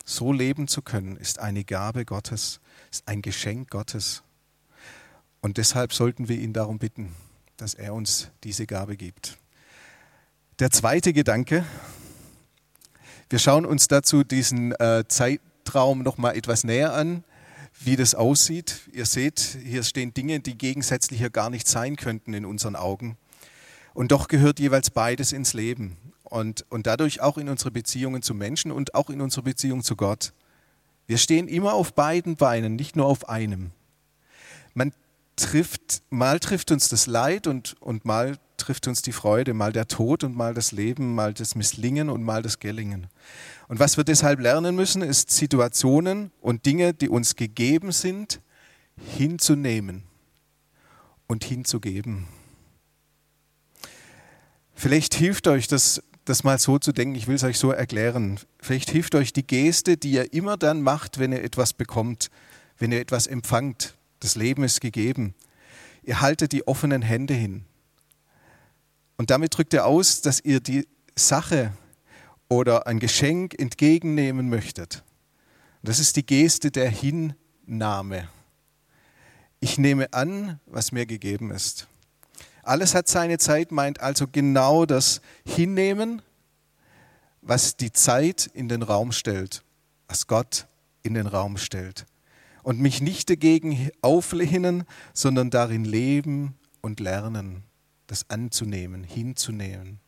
So 0.04 0.32
leben 0.32 0.68
zu 0.68 0.82
können, 0.82 1.16
ist 1.16 1.40
eine 1.40 1.64
Gabe 1.64 2.04
Gottes, 2.04 2.60
ist 2.90 3.08
ein 3.08 3.22
Geschenk 3.22 3.70
Gottes. 3.70 4.22
Und 5.40 5.58
deshalb 5.58 5.92
sollten 5.92 6.28
wir 6.28 6.38
ihn 6.38 6.52
darum 6.52 6.78
bitten, 6.78 7.14
dass 7.56 7.74
er 7.74 7.94
uns 7.94 8.28
diese 8.44 8.66
Gabe 8.66 8.96
gibt. 8.96 9.38
Der 10.58 10.70
zweite 10.70 11.12
Gedanke, 11.12 11.64
wir 13.28 13.38
schauen 13.38 13.66
uns 13.66 13.88
dazu 13.88 14.22
diesen 14.22 14.72
äh, 14.72 15.04
Zeitraum 15.08 16.02
noch 16.02 16.16
mal 16.16 16.36
etwas 16.36 16.64
näher 16.64 16.94
an, 16.94 17.24
wie 17.80 17.96
das 17.96 18.14
aussieht. 18.14 18.88
Ihr 18.92 19.06
seht, 19.06 19.40
hier 19.40 19.82
stehen 19.82 20.14
Dinge, 20.14 20.40
die 20.40 20.56
gegensätzlicher 20.56 21.30
gar 21.30 21.50
nicht 21.50 21.66
sein 21.66 21.96
könnten 21.96 22.32
in 22.34 22.46
unseren 22.46 22.76
Augen. 22.76 23.18
Und 23.96 24.12
doch 24.12 24.28
gehört 24.28 24.60
jeweils 24.60 24.90
beides 24.90 25.32
ins 25.32 25.54
Leben 25.54 25.96
und, 26.22 26.66
und 26.68 26.86
dadurch 26.86 27.22
auch 27.22 27.38
in 27.38 27.48
unsere 27.48 27.70
Beziehungen 27.70 28.20
zu 28.20 28.34
Menschen 28.34 28.70
und 28.70 28.94
auch 28.94 29.08
in 29.08 29.22
unsere 29.22 29.40
Beziehung 29.40 29.82
zu 29.82 29.96
Gott. 29.96 30.34
Wir 31.06 31.16
stehen 31.16 31.48
immer 31.48 31.72
auf 31.72 31.94
beiden 31.94 32.36
Beinen, 32.36 32.76
nicht 32.76 32.94
nur 32.94 33.06
auf 33.06 33.30
einem. 33.30 33.70
Man 34.74 34.92
trifft, 35.36 36.02
mal 36.10 36.40
trifft 36.40 36.72
uns 36.72 36.90
das 36.90 37.06
Leid 37.06 37.46
und, 37.46 37.80
und 37.80 38.04
mal 38.04 38.36
trifft 38.58 38.86
uns 38.86 39.00
die 39.00 39.12
Freude, 39.12 39.54
mal 39.54 39.72
der 39.72 39.88
Tod 39.88 40.24
und 40.24 40.36
mal 40.36 40.52
das 40.52 40.72
Leben, 40.72 41.14
mal 41.14 41.32
das 41.32 41.54
Misslingen 41.54 42.10
und 42.10 42.22
mal 42.22 42.42
das 42.42 42.58
Gelingen. 42.58 43.06
Und 43.66 43.78
was 43.78 43.96
wir 43.96 44.04
deshalb 44.04 44.40
lernen 44.40 44.76
müssen, 44.76 45.00
ist 45.00 45.30
Situationen 45.30 46.32
und 46.42 46.66
Dinge, 46.66 46.92
die 46.92 47.08
uns 47.08 47.34
gegeben 47.34 47.92
sind, 47.92 48.42
hinzunehmen 49.16 50.02
und 51.26 51.44
hinzugeben. 51.44 52.28
Vielleicht 54.76 55.14
hilft 55.14 55.48
euch 55.48 55.66
das 55.66 56.00
das 56.26 56.42
mal 56.42 56.58
so 56.58 56.78
zu 56.78 56.92
denken, 56.92 57.14
ich 57.14 57.28
will 57.28 57.36
es 57.36 57.44
euch 57.44 57.58
so 57.58 57.70
erklären. 57.70 58.38
Vielleicht 58.58 58.90
hilft 58.90 59.14
euch 59.14 59.32
die 59.32 59.46
Geste, 59.46 59.96
die 59.96 60.10
ihr 60.10 60.32
immer 60.32 60.56
dann 60.56 60.82
macht, 60.82 61.18
wenn 61.18 61.32
ihr 61.32 61.42
etwas 61.42 61.72
bekommt, 61.72 62.30
wenn 62.78 62.92
ihr 62.92 63.00
etwas 63.00 63.26
empfangt. 63.26 63.94
Das 64.20 64.34
Leben 64.34 64.64
ist 64.64 64.80
gegeben. 64.80 65.34
ihr 66.02 66.20
haltet 66.20 66.52
die 66.52 66.66
offenen 66.66 67.02
Hände 67.02 67.34
hin. 67.34 67.64
Und 69.16 69.30
damit 69.30 69.56
drückt 69.56 69.72
er 69.72 69.86
aus, 69.86 70.20
dass 70.20 70.40
ihr 70.44 70.60
die 70.60 70.86
Sache 71.16 71.72
oder 72.48 72.86
ein 72.86 72.98
Geschenk 72.98 73.58
entgegennehmen 73.58 74.48
möchtet. 74.48 75.04
Das 75.82 75.98
ist 76.00 76.16
die 76.16 76.26
Geste 76.26 76.70
der 76.70 76.90
Hinnahme. 76.90 78.28
Ich 79.60 79.78
nehme 79.78 80.12
an, 80.12 80.60
was 80.66 80.92
mir 80.92 81.06
gegeben 81.06 81.50
ist. 81.50 81.88
Alles 82.66 82.96
hat 82.96 83.06
seine 83.06 83.38
Zeit, 83.38 83.70
meint 83.70 84.00
also 84.00 84.26
genau 84.26 84.86
das 84.86 85.20
Hinnehmen, 85.44 86.20
was 87.40 87.76
die 87.76 87.92
Zeit 87.92 88.50
in 88.52 88.68
den 88.68 88.82
Raum 88.82 89.12
stellt, 89.12 89.62
was 90.08 90.26
Gott 90.26 90.66
in 91.04 91.14
den 91.14 91.28
Raum 91.28 91.58
stellt. 91.58 92.06
Und 92.64 92.80
mich 92.80 93.00
nicht 93.00 93.30
dagegen 93.30 93.90
auflehnen, 94.02 94.82
sondern 95.12 95.50
darin 95.50 95.84
leben 95.84 96.56
und 96.80 96.98
lernen, 96.98 97.62
das 98.08 98.28
anzunehmen, 98.30 99.04
hinzunehmen. 99.04 100.00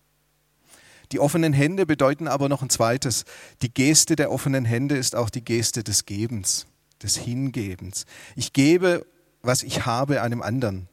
Die 1.12 1.20
offenen 1.20 1.52
Hände 1.52 1.86
bedeuten 1.86 2.26
aber 2.26 2.48
noch 2.48 2.62
ein 2.62 2.70
zweites. 2.70 3.24
Die 3.62 3.72
Geste 3.72 4.16
der 4.16 4.32
offenen 4.32 4.64
Hände 4.64 4.96
ist 4.96 5.14
auch 5.14 5.30
die 5.30 5.44
Geste 5.44 5.84
des 5.84 6.06
Gebens, 6.06 6.66
des 7.04 7.16
Hingebens. 7.16 8.04
Ich 8.34 8.52
gebe, 8.52 9.06
was 9.42 9.62
ich 9.62 9.86
habe, 9.86 10.22
einem 10.22 10.42
anderen. 10.42 10.88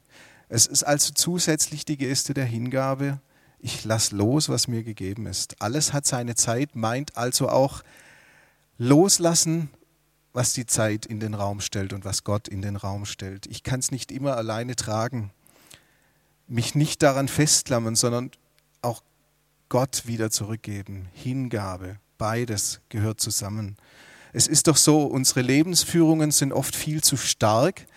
Es 0.55 0.67
ist 0.67 0.83
also 0.83 1.11
zusätzlich 1.13 1.83
die 1.83 1.97
Geste 1.97 2.33
der 2.33 2.45
Hingabe. 2.45 3.19
Ich 3.59 3.83
lasse 3.83 4.15
los, 4.15 4.47
was 4.47 4.69
mir 4.69 4.83
gegeben 4.83 5.25
ist. 5.25 5.61
Alles 5.61 5.91
hat 5.91 6.05
seine 6.05 6.35
Zeit, 6.35 6.77
meint 6.77 7.17
also 7.17 7.49
auch 7.49 7.83
loslassen, 8.77 9.69
was 10.31 10.53
die 10.53 10.65
Zeit 10.65 11.05
in 11.05 11.19
den 11.19 11.33
Raum 11.33 11.59
stellt 11.59 11.91
und 11.91 12.05
was 12.05 12.23
Gott 12.23 12.47
in 12.47 12.61
den 12.61 12.77
Raum 12.77 13.03
stellt. 13.03 13.47
Ich 13.47 13.63
kann 13.63 13.81
es 13.81 13.91
nicht 13.91 14.13
immer 14.13 14.37
alleine 14.37 14.77
tragen. 14.77 15.31
Mich 16.47 16.73
nicht 16.73 17.03
daran 17.03 17.27
festklammern, 17.27 17.97
sondern 17.97 18.31
auch 18.81 19.03
Gott 19.67 20.03
wieder 20.05 20.31
zurückgeben. 20.31 21.09
Hingabe, 21.11 21.97
beides 22.17 22.79
gehört 22.87 23.19
zusammen. 23.19 23.75
Es 24.31 24.47
ist 24.47 24.67
doch 24.67 24.77
so, 24.77 25.03
unsere 25.03 25.41
Lebensführungen 25.41 26.31
sind 26.31 26.53
oft 26.53 26.77
viel 26.77 27.03
zu 27.03 27.17
stark 27.17 27.87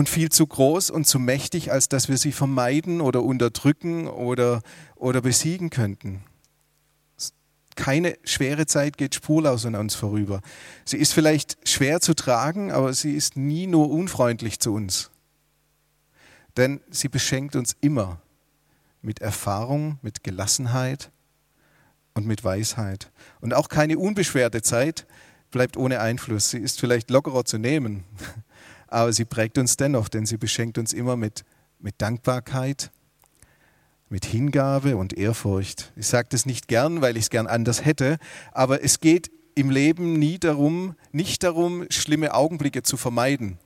und 0.00 0.08
viel 0.08 0.30
zu 0.30 0.46
groß 0.46 0.88
und 0.88 1.06
zu 1.06 1.18
mächtig, 1.18 1.72
als 1.72 1.90
dass 1.90 2.08
wir 2.08 2.16
sie 2.16 2.32
vermeiden 2.32 3.02
oder 3.02 3.22
unterdrücken 3.22 4.08
oder, 4.08 4.62
oder 4.96 5.20
besiegen 5.20 5.68
könnten. 5.68 6.24
Keine 7.76 8.16
schwere 8.24 8.64
Zeit 8.64 8.96
geht 8.96 9.14
spurlos 9.14 9.66
an 9.66 9.74
uns 9.74 9.94
vorüber. 9.94 10.40
Sie 10.86 10.96
ist 10.96 11.12
vielleicht 11.12 11.68
schwer 11.68 12.00
zu 12.00 12.14
tragen, 12.14 12.72
aber 12.72 12.94
sie 12.94 13.12
ist 13.12 13.36
nie 13.36 13.66
nur 13.66 13.90
unfreundlich 13.90 14.58
zu 14.58 14.72
uns. 14.72 15.10
Denn 16.56 16.80
sie 16.88 17.10
beschenkt 17.10 17.54
uns 17.54 17.76
immer 17.82 18.22
mit 19.02 19.20
Erfahrung, 19.20 19.98
mit 20.00 20.24
Gelassenheit 20.24 21.10
und 22.14 22.26
mit 22.26 22.42
Weisheit. 22.42 23.12
Und 23.42 23.52
auch 23.52 23.68
keine 23.68 23.98
unbeschwerte 23.98 24.62
Zeit 24.62 25.06
bleibt 25.50 25.76
ohne 25.76 26.00
Einfluss. 26.00 26.48
Sie 26.48 26.58
ist 26.58 26.80
vielleicht 26.80 27.10
lockerer 27.10 27.44
zu 27.44 27.58
nehmen, 27.58 28.04
aber 28.90 29.12
sie 29.12 29.24
prägt 29.24 29.56
uns 29.56 29.76
dennoch, 29.76 30.08
denn 30.08 30.26
sie 30.26 30.36
beschenkt 30.36 30.76
uns 30.76 30.92
immer 30.92 31.16
mit, 31.16 31.44
mit 31.78 31.94
Dankbarkeit, 31.98 32.90
mit 34.08 34.24
Hingabe 34.26 34.96
und 34.96 35.16
Ehrfurcht. 35.16 35.92
Ich 35.96 36.08
sage 36.08 36.28
das 36.30 36.44
nicht 36.44 36.68
gern, 36.68 37.00
weil 37.00 37.16
ich 37.16 37.24
es 37.24 37.30
gern 37.30 37.46
anders 37.46 37.84
hätte, 37.84 38.18
aber 38.52 38.84
es 38.84 39.00
geht 39.00 39.30
im 39.54 39.70
Leben 39.70 40.14
nie 40.14 40.38
darum, 40.38 40.96
nicht 41.12 41.42
darum, 41.42 41.86
schlimme 41.90 42.34
Augenblicke 42.34 42.82
zu 42.82 42.96
vermeiden 42.96 43.58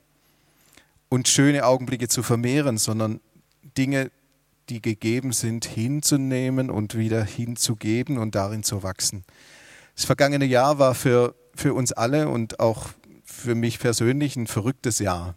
und 1.09 1.27
schöne 1.27 1.65
Augenblicke 1.65 2.07
zu 2.07 2.21
vermehren, 2.21 2.77
sondern 2.77 3.19
Dinge, 3.77 4.11
die 4.69 4.81
gegeben 4.81 5.31
sind, 5.31 5.65
hinzunehmen 5.65 6.69
und 6.69 6.95
wieder 6.95 7.23
hinzugeben 7.23 8.17
und 8.17 8.35
darin 8.35 8.63
zu 8.63 8.83
wachsen. 8.83 9.23
Das 9.95 10.05
vergangene 10.05 10.45
Jahr 10.45 10.79
war 10.79 10.95
für, 10.95 11.35
für 11.55 11.73
uns 11.73 11.91
alle 11.93 12.27
und 12.27 12.59
auch 12.59 12.89
für 13.35 13.55
mich 13.55 13.79
persönlich 13.79 14.35
ein 14.35 14.47
verrücktes 14.47 14.99
Jahr. 14.99 15.35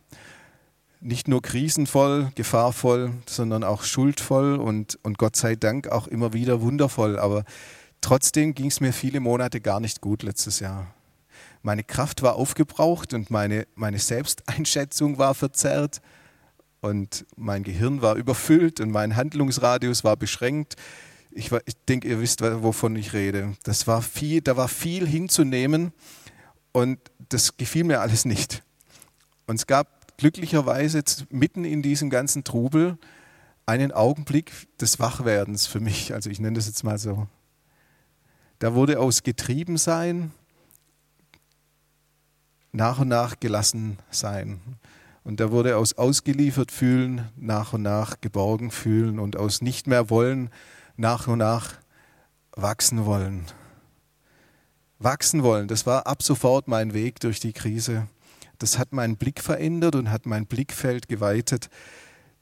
Nicht 1.01 1.29
nur 1.29 1.43
krisenvoll, 1.43 2.31
gefahrvoll, 2.35 3.13
sondern 3.27 3.65
auch 3.65 3.83
schuldvoll 3.83 4.57
und, 4.57 4.99
und 5.03 5.19
Gott 5.19 5.37
sei 5.37 5.55
Dank 5.55 5.89
auch 5.89 6.09
immer 6.09 6.33
wieder 6.33 6.61
wundervoll. 6.61 7.19
Aber 7.19 7.45
trotzdem 8.01 8.55
ging 8.55 8.67
es 8.67 8.81
mir 8.81 8.93
viele 8.93 9.21
Monate 9.21 9.61
gar 9.61 9.81
nicht 9.81 10.01
gut 10.01 10.23
letztes 10.23 10.61
Jahr. 10.61 10.93
Meine 11.63 11.85
Kraft 11.85 12.23
war 12.23 12.37
aufgebraucht 12.37 13.15
und 13.15 13.31
meine, 13.31 13.67
meine 13.75 13.99
Selbsteinschätzung 13.99 15.19
war 15.19 15.35
verzerrt 15.35 16.01
und 16.81 17.27
mein 17.37 17.63
Gehirn 17.65 18.01
war 18.01 18.17
überfüllt 18.17 18.81
und 18.81 18.91
mein 18.91 19.17
Handlungsradius 19.17 20.05
war 20.05 20.17
beschränkt. 20.17 20.77
Ich, 21.31 21.53
ich 21.53 21.75
denke, 21.89 22.09
ihr 22.09 22.21
wisst, 22.21 22.41
wovon 22.43 22.97
ich 22.97 23.13
rede. 23.13 23.57
Das 23.65 23.87
war 23.87 24.03
viel, 24.03 24.41
da 24.41 24.57
war 24.57 24.69
viel 24.69 25.07
hinzunehmen 25.07 25.93
und 26.73 26.99
das 27.29 27.57
gefiel 27.57 27.85
mir 27.85 28.01
alles 28.01 28.25
nicht. 28.25 28.63
Und 29.47 29.57
es 29.57 29.67
gab 29.67 30.17
glücklicherweise 30.19 31.03
mitten 31.31 31.65
in 31.65 31.83
diesem 31.83 32.11
ganzen 32.11 32.45
Trubel 32.45 32.99
einen 33.67 33.93
Augenblick 33.93 34.53
des 34.79 34.99
Wachwerdens 34.99 35.67
für 35.67 35.81
mich. 35.81 36.15
Also 36.15 36.31
ich 36.31 36.41
nenne 36.41 36.57
das 36.57 36.67
jetzt 36.67 36.85
mal 36.85 36.99
so. 36.99 37.27
Da 38.59 38.75
wurde 38.75 38.99
aus 38.99 39.23
Getriebensein 39.23 40.33
nach 42.73 42.99
und 42.99 43.09
nach 43.09 43.41
gelassen 43.41 43.99
sein. 44.11 44.61
Und 45.25 45.41
da 45.41 45.51
wurde 45.51 45.77
aus 45.77 45.95
ausgeliefert 45.95 46.73
fühlen 46.73 47.29
nach 47.37 47.73
und 47.73 47.83
nach 47.83 48.21
geborgen 48.21 48.71
fühlen 48.71 49.19
und 49.19 49.37
aus 49.37 49.61
nicht 49.61 49.87
mehr 49.87 50.11
wollen 50.11 50.51
nach 50.97 51.29
und 51.29 51.39
nach 51.39 51.75
wachsen 52.53 53.05
wollen 53.05 53.47
wachsen 54.99 55.43
wollen. 55.43 55.69
Das 55.69 55.87
war 55.87 56.07
ab 56.07 56.23
sofort 56.23 56.69
mein 56.69 56.95
Weg 56.95 57.21
durch 57.21 57.41
die 57.41 57.53
Krise. 57.53 58.09
Das 58.59 58.79
hat 58.79 58.93
meinen 58.93 59.17
Blick 59.17 59.41
verändert 59.41 59.95
und 59.95 60.11
hat 60.11 60.27
mein 60.27 60.47
Blickfeld 60.47 61.09
geweitet. 61.09 61.69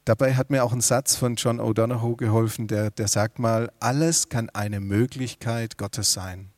Dabei 0.04 0.34
hat 0.34 0.50
mir 0.50 0.64
auch 0.64 0.72
ein 0.72 0.80
Satz 0.80 1.16
von 1.16 1.34
John 1.34 1.60
O'Donoghue 1.60 2.16
geholfen, 2.16 2.68
der, 2.68 2.90
der 2.90 3.08
sagt 3.08 3.38
mal, 3.38 3.70
alles 3.80 4.28
kann 4.28 4.48
eine 4.50 4.80
Möglichkeit 4.80 5.76
Gottes 5.78 6.12
sein. 6.12 6.50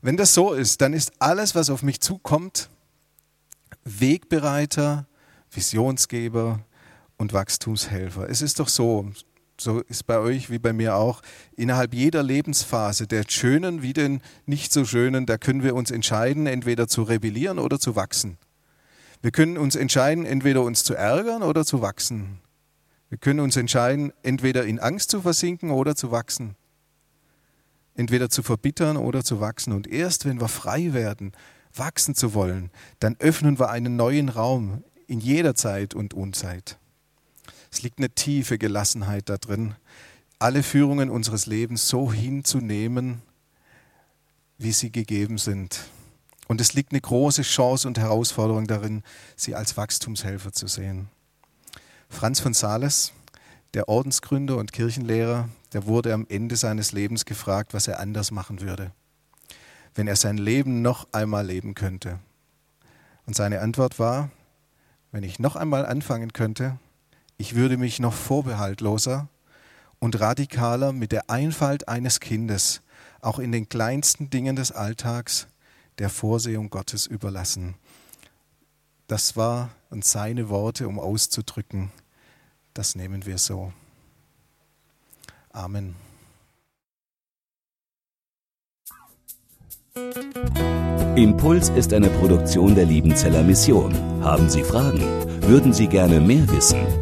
Wenn 0.00 0.16
das 0.16 0.32
so 0.32 0.52
ist, 0.52 0.80
dann 0.80 0.92
ist 0.92 1.12
alles, 1.18 1.54
was 1.54 1.70
auf 1.70 1.82
mich 1.82 2.00
zukommt, 2.00 2.70
Wegbereiter, 3.84 5.06
Visionsgeber 5.50 6.60
und 7.18 7.32
Wachstumshelfer. 7.32 8.28
Es 8.28 8.42
ist 8.42 8.60
doch 8.60 8.68
so, 8.68 9.10
so 9.60 9.80
ist 9.80 10.06
bei 10.06 10.18
euch 10.18 10.50
wie 10.50 10.58
bei 10.58 10.72
mir 10.72 10.96
auch, 10.96 11.22
innerhalb 11.56 11.94
jeder 11.94 12.22
Lebensphase, 12.22 13.06
der 13.06 13.24
schönen 13.28 13.82
wie 13.82 13.92
den 13.92 14.20
nicht 14.46 14.72
so 14.72 14.84
schönen, 14.84 15.26
da 15.26 15.38
können 15.38 15.62
wir 15.62 15.74
uns 15.74 15.90
entscheiden, 15.90 16.46
entweder 16.46 16.88
zu 16.88 17.02
rebellieren 17.02 17.58
oder 17.58 17.78
zu 17.78 17.96
wachsen. 17.96 18.38
Wir 19.20 19.30
können 19.30 19.56
uns 19.56 19.76
entscheiden, 19.76 20.26
entweder 20.26 20.62
uns 20.62 20.82
zu 20.82 20.94
ärgern 20.94 21.42
oder 21.42 21.64
zu 21.64 21.80
wachsen. 21.80 22.40
Wir 23.08 23.18
können 23.18 23.40
uns 23.40 23.56
entscheiden, 23.56 24.12
entweder 24.22 24.64
in 24.64 24.80
Angst 24.80 25.10
zu 25.10 25.20
versinken 25.20 25.70
oder 25.70 25.94
zu 25.94 26.10
wachsen. 26.10 26.56
Entweder 27.94 28.30
zu 28.30 28.42
verbittern 28.42 28.96
oder 28.96 29.22
zu 29.22 29.38
wachsen. 29.40 29.74
Und 29.74 29.86
erst 29.86 30.24
wenn 30.24 30.40
wir 30.40 30.48
frei 30.48 30.92
werden, 30.92 31.32
wachsen 31.74 32.14
zu 32.14 32.34
wollen, 32.34 32.70
dann 32.98 33.16
öffnen 33.20 33.58
wir 33.58 33.70
einen 33.70 33.96
neuen 33.96 34.28
Raum 34.28 34.82
in 35.06 35.20
jeder 35.20 35.54
Zeit 35.54 35.94
und 35.94 36.14
Unzeit. 36.14 36.78
Es 37.72 37.82
liegt 37.82 37.98
eine 37.98 38.10
tiefe 38.10 38.58
Gelassenheit 38.58 39.30
da 39.30 39.38
drin, 39.38 39.74
alle 40.38 40.62
Führungen 40.62 41.08
unseres 41.08 41.46
Lebens 41.46 41.88
so 41.88 42.12
hinzunehmen, 42.12 43.22
wie 44.58 44.72
sie 44.72 44.92
gegeben 44.92 45.38
sind. 45.38 45.80
Und 46.48 46.60
es 46.60 46.74
liegt 46.74 46.92
eine 46.92 47.00
große 47.00 47.42
Chance 47.42 47.88
und 47.88 47.98
Herausforderung 47.98 48.66
darin, 48.66 49.02
sie 49.36 49.54
als 49.54 49.76
Wachstumshelfer 49.76 50.52
zu 50.52 50.66
sehen. 50.66 51.08
Franz 52.10 52.40
von 52.40 52.52
Sales, 52.52 53.12
der 53.72 53.88
Ordensgründer 53.88 54.58
und 54.58 54.72
Kirchenlehrer, 54.72 55.48
der 55.72 55.86
wurde 55.86 56.12
am 56.12 56.26
Ende 56.28 56.56
seines 56.56 56.92
Lebens 56.92 57.24
gefragt, 57.24 57.72
was 57.72 57.88
er 57.88 58.00
anders 58.00 58.30
machen 58.30 58.60
würde, 58.60 58.92
wenn 59.94 60.08
er 60.08 60.16
sein 60.16 60.36
Leben 60.36 60.82
noch 60.82 61.08
einmal 61.12 61.46
leben 61.46 61.74
könnte. 61.74 62.18
Und 63.24 63.34
seine 63.34 63.60
Antwort 63.60 63.98
war, 63.98 64.30
wenn 65.10 65.22
ich 65.22 65.38
noch 65.38 65.56
einmal 65.56 65.86
anfangen 65.86 66.34
könnte, 66.34 66.78
ich 67.42 67.56
würde 67.56 67.76
mich 67.76 67.98
noch 67.98 68.14
vorbehaltloser 68.14 69.26
und 69.98 70.20
radikaler 70.20 70.92
mit 70.92 71.10
der 71.10 71.28
Einfalt 71.28 71.88
eines 71.88 72.20
Kindes, 72.20 72.82
auch 73.20 73.40
in 73.40 73.50
den 73.50 73.68
kleinsten 73.68 74.30
Dingen 74.30 74.54
des 74.54 74.70
Alltags, 74.70 75.48
der 75.98 76.08
Vorsehung 76.08 76.70
Gottes 76.70 77.08
überlassen. 77.08 77.74
Das 79.08 79.36
war 79.36 79.70
und 79.90 80.04
seine 80.04 80.50
Worte, 80.50 80.86
um 80.86 81.00
auszudrücken, 81.00 81.90
das 82.74 82.94
nehmen 82.94 83.26
wir 83.26 83.38
so. 83.38 83.72
Amen. 85.50 85.96
Impuls 91.16 91.70
ist 91.70 91.92
eine 91.92 92.08
Produktion 92.08 92.76
der 92.76 92.84
Liebenzeller 92.84 93.42
Mission. 93.42 93.92
Haben 94.22 94.48
Sie 94.48 94.62
Fragen? 94.62 95.00
Würden 95.42 95.72
Sie 95.72 95.88
gerne 95.88 96.20
mehr 96.20 96.48
wissen? 96.48 97.01